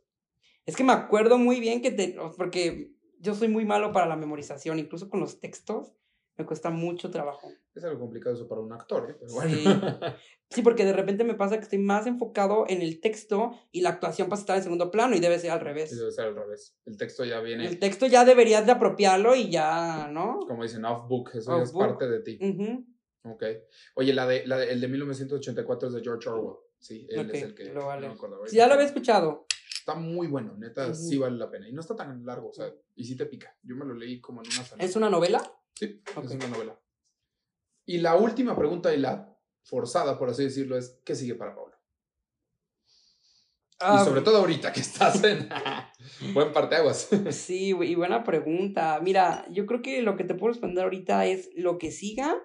[0.66, 2.18] Es que me acuerdo muy bien que te.
[2.36, 5.94] Porque yo soy muy malo para la memorización, incluso con los textos
[6.38, 7.52] me cuesta mucho trabajo.
[7.74, 9.16] Es algo complicado eso para un actor, ¿eh?
[9.20, 9.56] Pero bueno.
[9.56, 9.64] sí.
[10.50, 13.90] sí, porque de repente me pasa que estoy más enfocado en el texto y la
[13.90, 15.98] actuación pasa a estar en segundo plano y debe ser al revés.
[15.98, 16.78] debe ser al revés.
[16.86, 17.66] El texto ya viene.
[17.66, 20.40] El texto ya deberías de apropiarlo y ya, ¿no?
[20.48, 22.40] Como dicen, off-book, eso ya es parte de ti.
[23.24, 23.44] Ok.
[23.96, 26.58] Oye, la de, la de, el de 1984 es de George Orwell.
[26.80, 27.66] Sí, él es el que.
[27.74, 28.10] Lo vale.
[28.52, 29.48] ya lo había escuchado.
[29.88, 31.68] Está muy bueno, neta, sí vale la pena.
[31.68, 33.58] Y no está tan largo, o sea, y sí te pica.
[33.64, 34.84] Yo me lo leí como en una semana.
[34.84, 35.42] ¿Es una novela?
[35.78, 36.80] Sí, es una novela.
[37.86, 41.78] Y la última pregunta y la forzada, por así decirlo, es ¿qué sigue para Pablo?
[43.80, 45.48] y ah, sobre todo ahorita que estás en
[46.34, 47.10] buen parteaguas.
[47.30, 49.00] sí, y buena pregunta.
[49.04, 52.36] Mira, yo creo que lo que te puedo responder ahorita es lo que siga,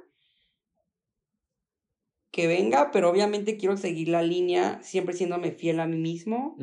[2.30, 6.59] que venga, pero obviamente quiero seguir la línea, siempre siéndome fiel a mí mismo,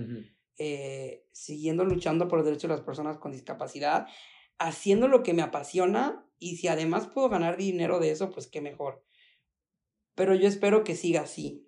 [0.59, 4.05] eh, siguiendo luchando por los derechos de las personas con discapacidad,
[4.59, 8.61] haciendo lo que me apasiona y si además puedo ganar dinero de eso, pues qué
[8.61, 9.03] mejor.
[10.15, 11.67] Pero yo espero que siga así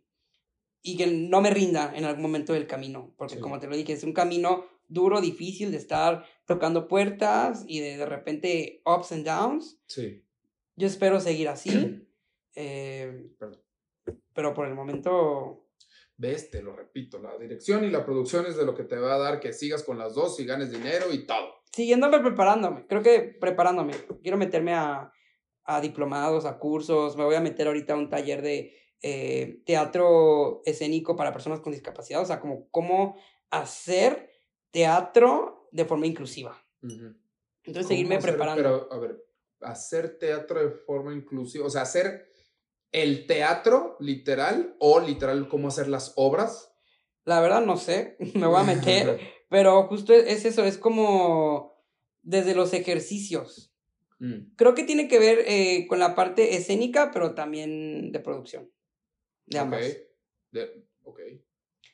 [0.81, 3.93] y que no me rinda en algún momento del camino, porque como te lo dije,
[3.93, 9.25] es un camino duro, difícil de estar tocando puertas y de de repente ups and
[9.25, 9.79] downs.
[9.85, 10.25] Sí.
[10.75, 12.07] Yo espero seguir así.
[12.55, 13.29] eh,
[14.33, 15.67] pero por el momento...
[16.17, 19.15] Ves, te lo repito, la dirección y la producción es de lo que te va
[19.15, 23.01] a dar que sigas con las dos y ganes dinero y todo siguiéndome preparándome, creo
[23.01, 23.93] que preparándome.
[24.21, 25.11] Quiero meterme a,
[25.63, 30.61] a diplomados, a cursos, me voy a meter ahorita a un taller de eh, teatro
[30.65, 33.15] escénico para personas con discapacidad, o sea, como cómo
[33.49, 34.29] hacer
[34.71, 36.63] teatro de forma inclusiva.
[37.63, 38.61] Entonces, seguirme preparando.
[38.61, 39.23] Pero, a ver,
[39.61, 42.31] hacer teatro de forma inclusiva, o sea, hacer
[42.91, 46.73] el teatro literal o literal cómo hacer las obras.
[47.23, 49.19] La verdad no sé, me voy a meter,
[49.51, 51.75] Pero justo es eso, es como
[52.23, 53.73] desde los ejercicios.
[54.19, 54.53] Mm.
[54.55, 58.71] Creo que tiene que ver eh, con la parte escénica, pero también de producción.
[59.47, 59.85] De ambas.
[61.03, 61.19] Ok.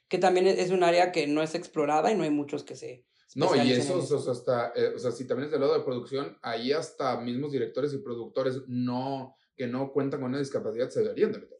[0.07, 3.07] Que también es un área que no es explorada y no hay muchos que se.
[3.33, 5.83] No, y eso, o sea, hasta, eh, o sea, si también es del lado de
[5.83, 11.01] producción, ahí hasta mismos directores y productores no, que no cuentan con una discapacidad se
[11.01, 11.57] deberían de meter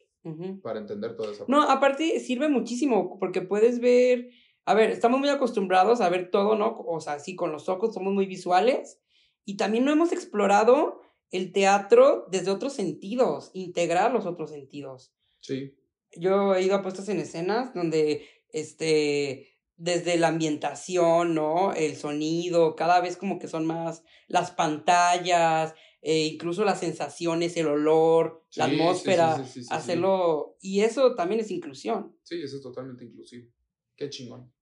[0.62, 1.44] para entender todo eso.
[1.48, 4.30] No, aparte sirve muchísimo porque puedes ver
[4.68, 6.78] a ver, estamos muy acostumbrados a ver todo, ¿no?
[6.86, 9.00] O sea, sí, con los ojos somos muy visuales
[9.46, 11.00] y también no hemos explorado
[11.30, 15.14] el teatro desde otros sentidos, integrar los otros sentidos.
[15.40, 15.74] Sí.
[16.14, 21.72] Yo he ido a puestas en escenas donde, este, desde la ambientación, ¿no?
[21.72, 25.72] El sonido, cada vez como que son más las pantallas,
[26.02, 32.18] eh, incluso las sensaciones, el olor, la atmósfera, hacerlo, y eso también es inclusión.
[32.22, 33.50] Sí, eso es totalmente inclusivo.
[33.96, 34.52] Qué chingón.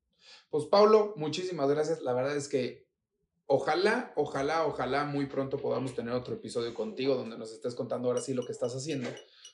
[0.50, 2.02] Pues Pablo, muchísimas gracias.
[2.02, 2.86] La verdad es que
[3.46, 8.20] ojalá, ojalá, ojalá muy pronto podamos tener otro episodio contigo donde nos estés contando ahora
[8.20, 9.08] sí lo que estás haciendo.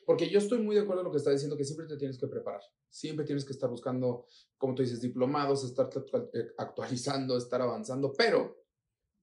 [0.04, 2.18] Porque yo estoy muy de acuerdo en lo que está diciendo, que siempre te tienes
[2.18, 2.60] que preparar.
[2.90, 4.26] Siempre tienes que estar buscando,
[4.58, 5.88] como tú dices, diplomados, estar
[6.34, 8.64] eh, actualizando, estar avanzando, pero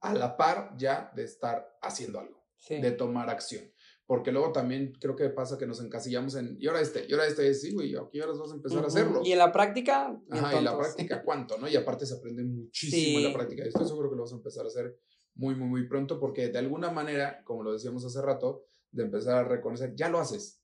[0.02, 3.70] a la par ya de estar haciendo algo, de tomar acción.
[4.10, 7.28] Porque luego también creo que pasa que nos encasillamos en, y ahora este, y ahora
[7.28, 9.22] este, sí, güey, aquí ahora vas a empezar a hacerlo.
[9.24, 10.20] Y en la práctica.
[10.32, 11.68] Ajá, y en la práctica, ¿cuánto, no?
[11.68, 13.64] Y aparte se aprende muchísimo en la práctica.
[13.64, 14.98] Y estoy seguro que lo vas a empezar a hacer
[15.36, 19.46] muy, muy, muy pronto, porque de alguna manera, como lo decíamos hace rato, de empezar
[19.46, 20.60] a reconocer, ya lo haces.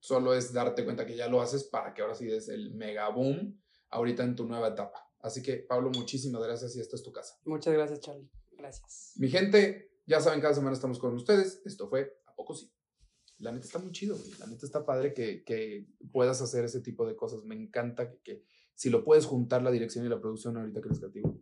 [0.00, 3.08] Solo es darte cuenta que ya lo haces para que ahora sí des el mega
[3.10, 3.56] boom
[3.90, 5.08] ahorita en tu nueva etapa.
[5.20, 7.38] Así que, Pablo, muchísimas gracias y esta es tu casa.
[7.44, 8.28] Muchas gracias, Charlie.
[8.50, 9.12] Gracias.
[9.14, 11.62] Mi gente, ya saben, cada semana estamos con ustedes.
[11.64, 12.68] Esto fue A Poco Sí
[13.40, 17.06] la neta está muy chido, La neta está padre que, que, puedas hacer ese tipo
[17.06, 17.44] de cosas.
[17.44, 18.42] Me encanta que, que,
[18.74, 21.39] si lo puedes juntar la dirección y la producción ahorita que eres creativo.